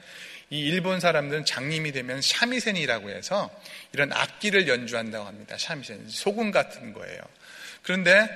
이 0.52 0.60
일본 0.60 1.00
사람들은 1.00 1.46
장님이 1.46 1.92
되면 1.92 2.22
샤미센이라고 2.22 3.10
해서 3.10 3.50
이런 3.94 4.14
악기를 4.14 4.68
연주한다고 4.68 5.26
합니다. 5.26 5.58
샤미센 5.58 6.06
소금 6.08 6.52
같은 6.52 6.94
거예요. 6.94 7.20
그런데 7.82 8.30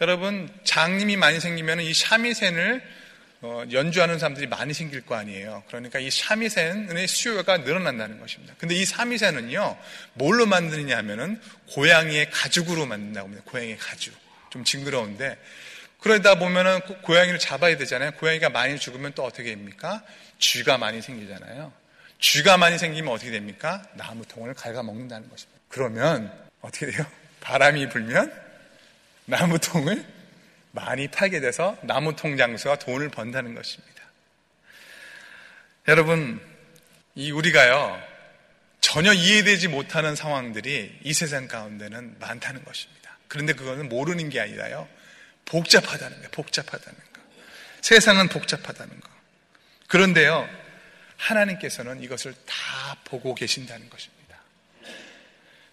여러분 0.00 0.48
장님이 0.64 1.16
많이 1.16 1.40
생기면 1.40 1.80
이 1.80 1.92
샤미센을 1.92 2.82
어, 3.40 3.64
연주하는 3.72 4.20
사람들이 4.20 4.46
많이 4.46 4.72
생길 4.72 5.04
거 5.04 5.16
아니에요. 5.16 5.64
그러니까 5.66 5.98
이 5.98 6.10
샤미센의 6.10 7.08
수요가 7.08 7.56
늘어난다는 7.56 8.20
것입니다. 8.20 8.54
근데 8.56 8.76
이 8.76 8.84
샤미센은요, 8.84 9.78
뭘로 10.14 10.46
만드느냐 10.46 10.96
하면은 10.98 11.40
고양이의 11.70 12.30
가죽으로 12.30 12.86
만든다고 12.86 13.26
합니다. 13.26 13.44
고양이의 13.50 13.78
가죽. 13.78 14.14
좀 14.50 14.62
징그러운데, 14.62 15.36
그러다 16.02 16.34
보면은 16.34 16.80
고양이를 17.02 17.38
잡아야 17.38 17.76
되잖아요. 17.76 18.10
고양이가 18.12 18.50
많이 18.50 18.76
죽으면 18.76 19.12
또 19.14 19.24
어떻게 19.24 19.50
됩니까? 19.50 20.02
쥐가 20.38 20.76
많이 20.76 21.00
생기잖아요. 21.00 21.72
쥐가 22.18 22.56
많이 22.56 22.76
생기면 22.76 23.12
어떻게 23.12 23.30
됩니까? 23.30 23.82
나무통을 23.94 24.52
갉아먹는다는 24.54 25.30
것입니다. 25.30 25.60
그러면 25.68 26.32
어떻게 26.60 26.86
돼요? 26.86 27.06
바람이 27.40 27.88
불면 27.88 28.32
나무통을 29.26 30.04
많이 30.72 31.06
팔게 31.06 31.40
돼서 31.40 31.76
나무 31.82 32.16
통 32.16 32.36
장수가 32.36 32.80
돈을 32.80 33.08
번다는 33.10 33.54
것입니다. 33.54 34.02
여러분, 35.86 36.40
이 37.14 37.30
우리가요, 37.30 38.00
전혀 38.80 39.12
이해되지 39.12 39.68
못하는 39.68 40.16
상황들이 40.16 40.98
이 41.04 41.12
세상 41.12 41.46
가운데는 41.46 42.16
많다는 42.18 42.64
것입니다. 42.64 43.18
그런데 43.28 43.52
그거는 43.52 43.88
모르는 43.88 44.30
게 44.30 44.40
아니라요, 44.40 44.88
복잡하다는 45.46 46.16
거예요, 46.16 46.30
복잡하다는 46.30 46.98
거. 46.98 47.20
세상은 47.80 48.28
복잡하다는 48.28 49.00
거. 49.00 49.08
그런데요, 49.88 50.48
하나님께서는 51.16 52.02
이것을 52.02 52.34
다 52.46 52.96
보고 53.04 53.34
계신다는 53.34 53.88
것입니다. 53.90 54.38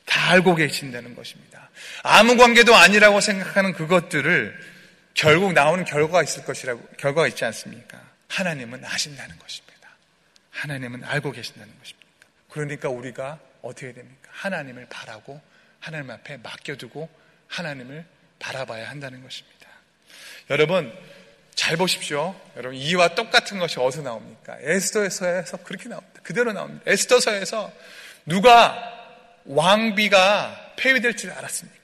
다 0.05 0.31
알고 0.31 0.55
계신다는 0.55 1.15
것입니다. 1.15 1.69
아무 2.03 2.35
관계도 2.35 2.75
아니라고 2.75 3.21
생각하는 3.21 3.73
그것들을 3.73 4.79
결국 5.13 5.53
나오는 5.53 5.85
결과가 5.85 6.23
있을 6.23 6.45
것이라고, 6.45 6.81
결과가 6.97 7.27
있지 7.27 7.45
않습니까? 7.45 8.01
하나님은 8.27 8.85
아신다는 8.85 9.37
것입니다. 9.39 9.89
하나님은 10.51 11.03
알고 11.03 11.31
계신다는 11.31 11.77
것입니다. 11.79 12.07
그러니까 12.49 12.89
우리가 12.89 13.39
어떻게 13.61 13.93
됩니까? 13.93 14.29
하나님을 14.31 14.87
바라고 14.89 15.41
하나님 15.79 16.11
앞에 16.11 16.37
맡겨두고 16.37 17.09
하나님을 17.47 18.05
바라봐야 18.39 18.89
한다는 18.89 19.21
것입니다. 19.23 19.58
여러분, 20.49 20.93
잘 21.55 21.75
보십시오. 21.77 22.39
여러분, 22.55 22.77
이와 22.77 23.09
똑같은 23.15 23.59
것이 23.59 23.79
어디서 23.79 24.01
나옵니까? 24.01 24.57
에스더서에서 24.61 25.57
그렇게 25.57 25.89
나옵니다. 25.89 26.19
그대로 26.23 26.53
나옵니다. 26.53 26.83
에스더서에서 26.87 27.71
누가 28.25 28.77
왕비가 29.45 30.73
폐위될 30.77 31.17
줄 31.17 31.31
알았습니까? 31.31 31.79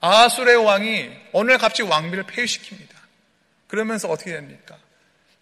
아수의 0.00 0.56
왕이 0.56 1.10
오늘 1.32 1.58
갑자기 1.58 1.88
왕비를 1.88 2.24
폐위시킵니다. 2.24 2.94
그러면서 3.66 4.08
어떻게 4.08 4.32
됩니까? 4.32 4.78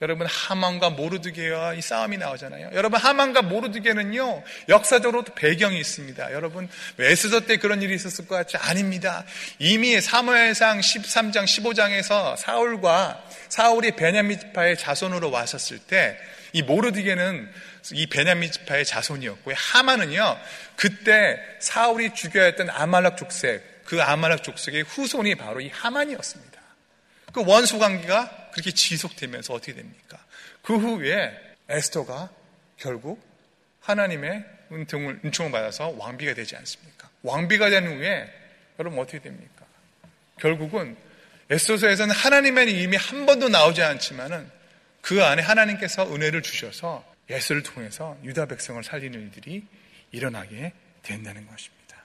여러분 0.05 0.27
하만과 0.27 0.91
모르드게와 0.91 1.75
이 1.75 1.81
싸움이 1.81 2.19
나오잖아요. 2.19 2.71
여러분 2.75 3.01
하만과 3.01 3.43
모르드게는요 3.43 4.43
역사적으로 4.69 5.25
배경이 5.25 5.79
있습니다. 5.79 6.33
여러분 6.33 6.69
에스더 6.99 7.41
때 7.41 7.57
그런 7.57 7.83
일이 7.83 7.95
있었을 7.95 8.29
것 8.29 8.37
같지 8.37 8.57
아닙니다. 8.57 9.25
이미 9.59 10.01
사무엘상 10.01 10.81
13장 10.81 11.45
15장에서 11.45 12.37
사울과 12.37 13.25
사울이 13.49 13.93
베냐민 13.97 14.39
지파의 14.39 14.77
자손으로 14.77 15.31
왔었을 15.31 15.79
때 15.79 16.17
이 16.55 16.63
모르드게는 16.63 17.53
이 17.93 18.07
베냐민 18.07 18.51
지파의 18.51 18.87
자손이었고요. 18.87 19.55
하만은요 19.59 20.39
그때 20.77 21.39
사울이 21.59 22.15
죽여야 22.15 22.45
했던 22.45 22.71
아말렉 22.71 23.17
족색 23.17 23.85
그 23.85 24.01
아말렉 24.01 24.43
족속의 24.43 24.83
후손이 24.83 25.35
바로 25.35 25.61
이 25.61 25.69
하만이었습니다. 25.69 26.61
그 27.33 27.43
원수 27.45 27.79
관계가 27.81 28.44
그렇게 28.55 28.71
지속되면서 28.71 29.53
어떻게 29.53 29.75
됩니까? 29.75 30.25
그 30.63 30.77
후에 30.77 31.37
에스터가 31.69 32.31
결국 32.77 33.21
하나님의 33.81 34.45
은총을, 34.71 35.51
받아서 35.51 35.89
왕비가 35.99 36.35
되지 36.35 36.55
않습니까? 36.57 37.11
왕비가 37.23 37.69
된 37.71 37.89
후에 37.89 38.33
여러분 38.79 39.01
어떻게 39.01 39.19
됩니까? 39.19 39.67
결국은 40.39 40.97
에스더서에서는 41.51 42.15
하나님의 42.15 42.81
이미 42.81 42.97
한 42.97 43.27
번도 43.27 43.49
나오지 43.49 43.83
않지만은 43.83 44.49
그 45.01 45.23
안에 45.25 45.43
하나님께서 45.43 46.15
은혜를 46.15 46.43
주셔서 46.43 47.05
예수를 47.29 47.65
통해서 47.65 48.17
유다 48.23 48.47
백성을 48.47 48.83
살리는 48.85 49.21
일들이 49.21 49.67
일어나게 50.13 50.73
된다는 51.03 51.47
것입니다. 51.47 51.97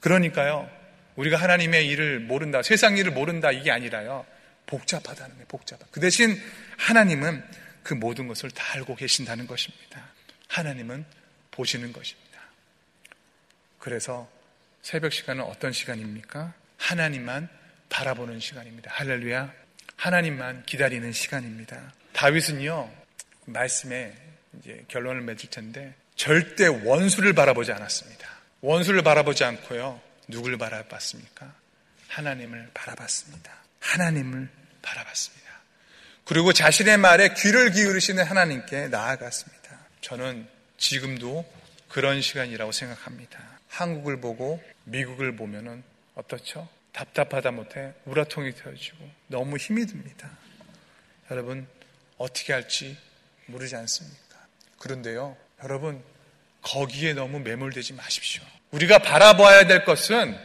그러니까요, 0.00 0.70
우리가 1.16 1.38
하나님의 1.38 1.88
일을 1.88 2.20
모른다, 2.20 2.62
세상 2.62 2.98
일을 2.98 3.12
모른다 3.12 3.50
이게 3.50 3.70
아니라요. 3.70 4.26
복잡하다는 4.66 5.34
거예요. 5.34 5.46
복잡하. 5.46 5.84
그 5.90 6.00
대신 6.00 6.40
하나님은 6.78 7.44
그 7.82 7.94
모든 7.94 8.26
것을 8.26 8.50
다 8.50 8.74
알고 8.74 8.96
계신다는 8.96 9.46
것입니다. 9.46 10.02
하나님은 10.48 11.04
보시는 11.50 11.92
것입니다. 11.92 12.40
그래서 13.78 14.28
새벽 14.82 15.12
시간은 15.12 15.44
어떤 15.44 15.72
시간입니까? 15.72 16.52
하나님만 16.78 17.48
바라보는 17.88 18.40
시간입니다. 18.40 18.90
할렐루야. 18.92 19.52
하나님만 19.96 20.64
기다리는 20.66 21.12
시간입니다. 21.12 21.92
다윗은요, 22.12 22.92
말씀에 23.46 24.14
이제 24.58 24.84
결론을 24.88 25.22
맺을 25.22 25.50
텐데, 25.50 25.94
절대 26.16 26.66
원수를 26.66 27.32
바라보지 27.32 27.72
않았습니다. 27.72 28.28
원수를 28.60 29.02
바라보지 29.02 29.44
않고요, 29.44 30.00
누굴 30.28 30.58
바라봤습니까? 30.58 31.54
하나님을 32.08 32.70
바라봤습니다. 32.74 33.65
하나님을 33.86 34.48
바라봤습니다. 34.82 35.46
그리고 36.24 36.52
자신의 36.52 36.98
말에 36.98 37.34
귀를 37.34 37.70
기울이시는 37.70 38.24
하나님께 38.24 38.88
나아갔습니다. 38.88 39.78
저는 40.00 40.48
지금도 40.76 41.44
그런 41.88 42.20
시간이라고 42.20 42.72
생각합니다. 42.72 43.38
한국을 43.68 44.20
보고 44.20 44.62
미국을 44.84 45.36
보면은 45.36 45.82
어떻죠? 46.14 46.68
답답하다 46.92 47.52
못해 47.52 47.92
우라통이 48.06 48.54
터지고 48.54 49.08
너무 49.28 49.56
힘이 49.56 49.86
듭니다. 49.86 50.30
여러분 51.30 51.66
어떻게 52.16 52.52
할지 52.52 52.96
모르지 53.46 53.76
않습니까? 53.76 54.36
그런데요, 54.78 55.36
여러분 55.62 56.02
거기에 56.62 57.12
너무 57.14 57.38
매몰되지 57.40 57.92
마십시오. 57.92 58.42
우리가 58.72 58.98
바라봐야 58.98 59.66
될 59.66 59.84
것은 59.84 60.36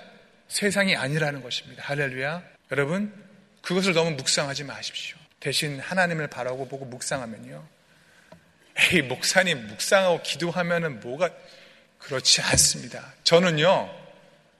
세상이 0.47 0.95
아니라는 0.95 1.41
것입니다. 1.41 1.83
할렐루야. 1.83 2.43
여러분, 2.71 3.13
그것을 3.61 3.93
너무 3.93 4.11
묵상하지 4.11 4.63
마십시오. 4.63 5.17
대신 5.39 5.79
하나님을 5.79 6.27
바라고 6.27 6.67
보고 6.67 6.85
묵상하면요. 6.85 7.67
에이, 8.77 9.01
목사님, 9.03 9.67
묵상하고 9.67 10.21
기도하면은 10.23 10.99
뭐가, 11.01 11.29
그렇지 11.99 12.41
않습니다. 12.41 13.13
저는요, 13.23 13.89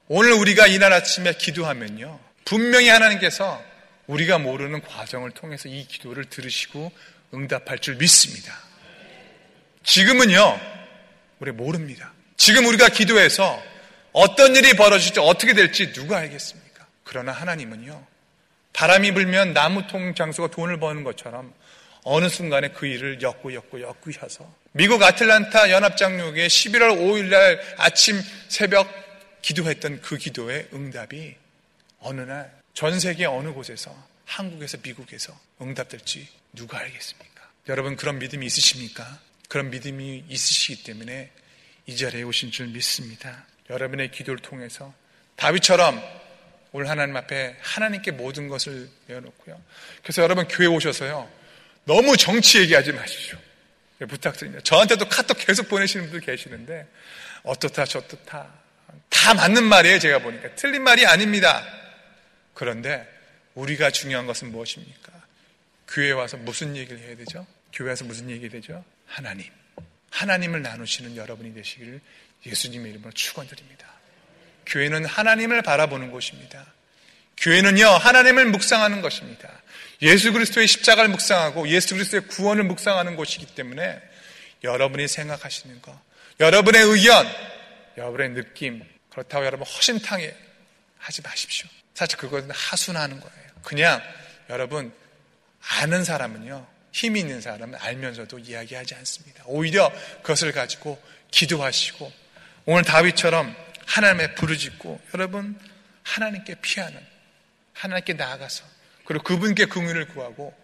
오늘 0.08 0.34
우리가 0.34 0.68
이날 0.68 0.94
아침에 0.94 1.34
기도하면요, 1.34 2.20
분명히 2.46 2.90
하나님께서 2.90 3.64
우리가 4.08 4.38
모르는 4.38 4.82
과정을 4.82 5.32
통해서 5.32 5.70
이 5.70 5.88
기도를 5.88 6.26
들으시고 6.26 6.92
응답할 7.34 7.80
줄 7.80 7.96
믿습니다. 7.96 8.54
지금은요, 9.84 10.60
우리 11.40 11.52
모릅니다. 11.52 12.14
지금 12.38 12.66
우리가 12.66 12.90
기도해서 12.90 13.62
어떤 14.12 14.56
일이 14.56 14.74
벌어질지 14.74 15.20
어떻게 15.22 15.54
될지 15.54 15.94
누가 15.94 16.18
알겠습니까? 16.18 16.86
그러나 17.04 17.32
하나님은요, 17.32 18.06
바람이 18.74 19.14
불면 19.14 19.54
나무통 19.54 20.16
장수가 20.16 20.50
돈을 20.52 20.80
버는 20.80 21.04
것처럼 21.04 21.54
어느 22.04 22.30
순간에 22.30 22.70
그 22.70 22.88
일을 22.88 23.22
엮고 23.22 23.54
엮고 23.54 23.82
엮으셔서 23.82 24.52
미국 24.72 25.04
아틀란타 25.04 25.70
연합장로교회 25.72 26.48
11월 26.48 26.98
5일 26.98 27.26
날 27.26 27.62
아침 27.78 28.20
새벽 28.48 28.88
기도했던 29.42 30.02
그 30.02 30.18
기도의 30.18 30.68
응답이 30.74 31.36
어느 32.00 32.22
날 32.22 32.62
전 32.74 33.00
세계 33.00 33.26
어느 33.26 33.52
곳에서 33.52 33.96
한국에서 34.26 34.78
미국에서 34.82 35.38
응답될지 35.62 36.28
누가 36.54 36.80
알겠습니까? 36.80 37.50
여러분 37.68 37.96
그런 37.96 38.18
믿음이 38.20 38.46
있으십니까? 38.46 39.20
그런 39.50 39.70
믿음이 39.70 40.26
있으시기 40.30 40.84
때문에 40.84 41.30
이 41.86 41.96
자리에 41.98 42.24
오신 42.24 42.52
줄 42.52 42.68
믿습니다. 42.68 43.46
여러분의 43.70 44.12
기도를 44.12 44.40
통해서 44.42 44.94
다윗처럼 45.36 46.02
오늘 46.72 46.90
하나님 46.90 47.16
앞에 47.18 47.58
하나님께 47.60 48.12
모든 48.12 48.48
것을 48.48 48.90
내어놓고요. 49.08 49.62
그래서 50.02 50.22
여러분 50.22 50.48
교회 50.48 50.68
오셔서요. 50.68 51.30
너무 51.86 52.16
정치 52.16 52.60
얘기하지 52.60 52.94
마시죠. 52.94 53.38
네, 54.00 54.06
부탁드립니다. 54.06 54.64
저한테도 54.64 55.10
카톡 55.10 55.38
계속 55.38 55.68
보내시는 55.68 56.10
분들 56.10 56.22
계시는데 56.26 56.88
어떻다 57.44 57.86
저떻다 57.86 58.48
다 59.10 59.34
맞는 59.34 59.64
말이에요. 59.64 60.00
제가 60.00 60.20
보니까 60.20 60.56
틀린 60.56 60.84
말이 60.84 61.06
아닙니다. 61.06 61.64
그런데 62.54 63.08
우리가 63.56 63.92
중요한 63.92 64.26
것은 64.26 64.52
무엇입니까? 64.52 65.12
교회 65.88 66.12
와서 66.12 66.38
무슨 66.38 66.76
얘기를 66.78 67.00
해야 67.00 67.16
되죠? 67.16 67.46
교회 67.74 67.90
와서 67.90 68.06
무슨 68.06 68.30
얘기 68.30 68.48
되죠? 68.50 68.84
하나님. 69.06 69.46
하나님을 70.10 70.62
나누시는 70.62 71.16
여러분이 71.16 71.54
되시기를 71.54 72.00
예수님의 72.46 72.92
이름으로 72.92 73.12
축원드립니다. 73.12 73.88
교회는 74.66 75.06
하나님을 75.06 75.62
바라보는 75.62 76.12
곳입니다. 76.12 76.66
교회는요, 77.38 77.86
하나님을 77.86 78.46
묵상하는 78.48 79.02
것입니다. 79.02 79.50
예수 80.02 80.32
그리스도의 80.32 80.68
십자가를 80.68 81.10
묵상하고 81.10 81.68
예수 81.70 81.96
그리스도의 81.96 82.28
구원을 82.28 82.64
묵상하는 82.64 83.16
곳이기 83.16 83.48
때문에 83.48 84.02
여러분이 84.64 85.08
생각하시는 85.08 85.82
것, 85.82 85.98
여러분의 86.40 86.82
의견, 86.84 87.28
여러분의 87.98 88.30
느낌, 88.30 88.84
그렇다고 89.10 89.46
여러분 89.46 89.66
허심탕에 89.68 90.34
하지 90.98 91.22
마십시오. 91.22 91.68
사실 91.94 92.18
그것은 92.18 92.50
하순하는 92.52 93.20
거예요. 93.20 93.48
그냥 93.64 94.02
여러분 94.50 94.94
아는 95.80 96.04
사람은요, 96.04 96.68
힘이 96.92 97.22
있는 97.22 97.42
사람은 97.42 97.78
알면서도 97.80 98.40
이야기하지 98.40 98.96
않습니다. 98.96 99.44
오히려 99.46 99.92
그것을 100.22 100.52
가지고 100.52 101.02
기도하시고 101.32 102.12
오늘 102.66 102.84
다윗처럼 102.84 103.56
하나님의 103.86 104.36
부르짖고 104.36 105.02
여러분 105.14 105.58
하나님께 106.04 106.56
피하는 106.62 107.00
하나님께 107.74 108.14
나아가서 108.14 108.64
그리고 109.06 109.24
그분께 109.24 109.66
긍휼을 109.66 110.08
구하고 110.10 110.56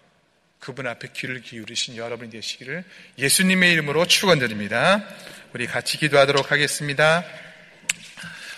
그분 0.60 0.88
앞에 0.88 1.10
귀를 1.14 1.42
기울이신 1.42 1.98
여러분이 1.98 2.32
되시기를 2.32 2.84
예수님의 3.18 3.72
이름으로 3.74 4.06
축원드립니다. 4.06 5.04
우리 5.54 5.68
같이 5.68 5.98
기도하도록 5.98 6.52
하겠습니다. 6.52 7.24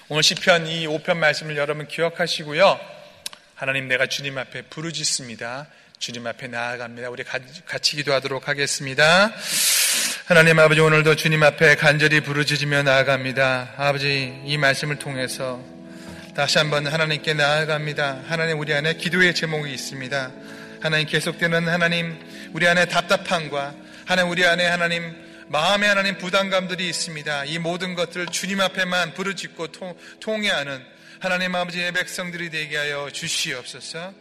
오늘 0.08 0.24
시편 0.24 0.67
이 0.67 0.88
5편 0.88 1.17
말씀을 1.17 1.58
여러분 1.58 1.88
기억하시고요. 1.88 2.80
하나님 3.56 3.88
내가 3.88 4.08
주님 4.08 4.38
앞에 4.38 4.63
부르짖습니다. 4.63 5.67
주님 6.00 6.26
앞에 6.26 6.48
나아갑니다. 6.48 7.10
우리 7.10 7.24
같이 7.24 7.98
기도하도록 7.98 8.48
하겠습니다. 8.48 9.34
하나님 10.29 10.59
아버지 10.59 10.79
오늘도 10.79 11.15
주님 11.15 11.41
앞에 11.41 11.73
간절히 11.73 12.19
부르짖으며 12.21 12.83
나아갑니다. 12.83 13.73
아버지 13.77 14.39
이 14.45 14.57
말씀을 14.59 14.99
통해서 14.99 15.59
다시 16.35 16.59
한번 16.59 16.85
하나님께 16.85 17.33
나아갑니다. 17.33 18.25
하나님 18.27 18.59
우리 18.59 18.71
안에 18.71 18.93
기도의 18.93 19.33
제목이 19.33 19.73
있습니다. 19.73 20.31
하나님 20.81 21.07
계속되는 21.07 21.67
하나님 21.67 22.15
우리 22.53 22.67
안에 22.67 22.85
답답함과 22.85 23.73
하나님 24.05 24.29
우리 24.29 24.45
안에 24.45 24.67
하나님 24.67 25.15
마음의 25.47 25.89
하나님 25.89 26.19
부담감들이 26.19 26.87
있습니다. 26.87 27.45
이 27.45 27.57
모든 27.57 27.95
것들을 27.95 28.27
주님 28.27 28.61
앞에만 28.61 29.15
부르짖고 29.15 29.69
통, 30.19 30.43
회하는 30.43 30.79
하나님 31.17 31.55
아버지의 31.55 31.91
백성들이 31.93 32.51
되게 32.51 32.77
하여 32.77 33.09
주시옵소서. 33.11 34.13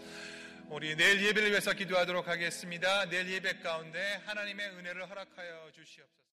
우리 0.70 0.94
내일 0.96 1.24
예배를 1.24 1.50
위해서 1.50 1.72
기도하도록 1.72 2.28
하겠습니다. 2.28 3.07
내일 3.07 3.31
예배 3.31 3.61
가운데 3.61 4.20
하나님의 4.26 4.68
은혜를 4.76 5.09
허락하여 5.09 5.70
주시옵소서. 5.72 6.17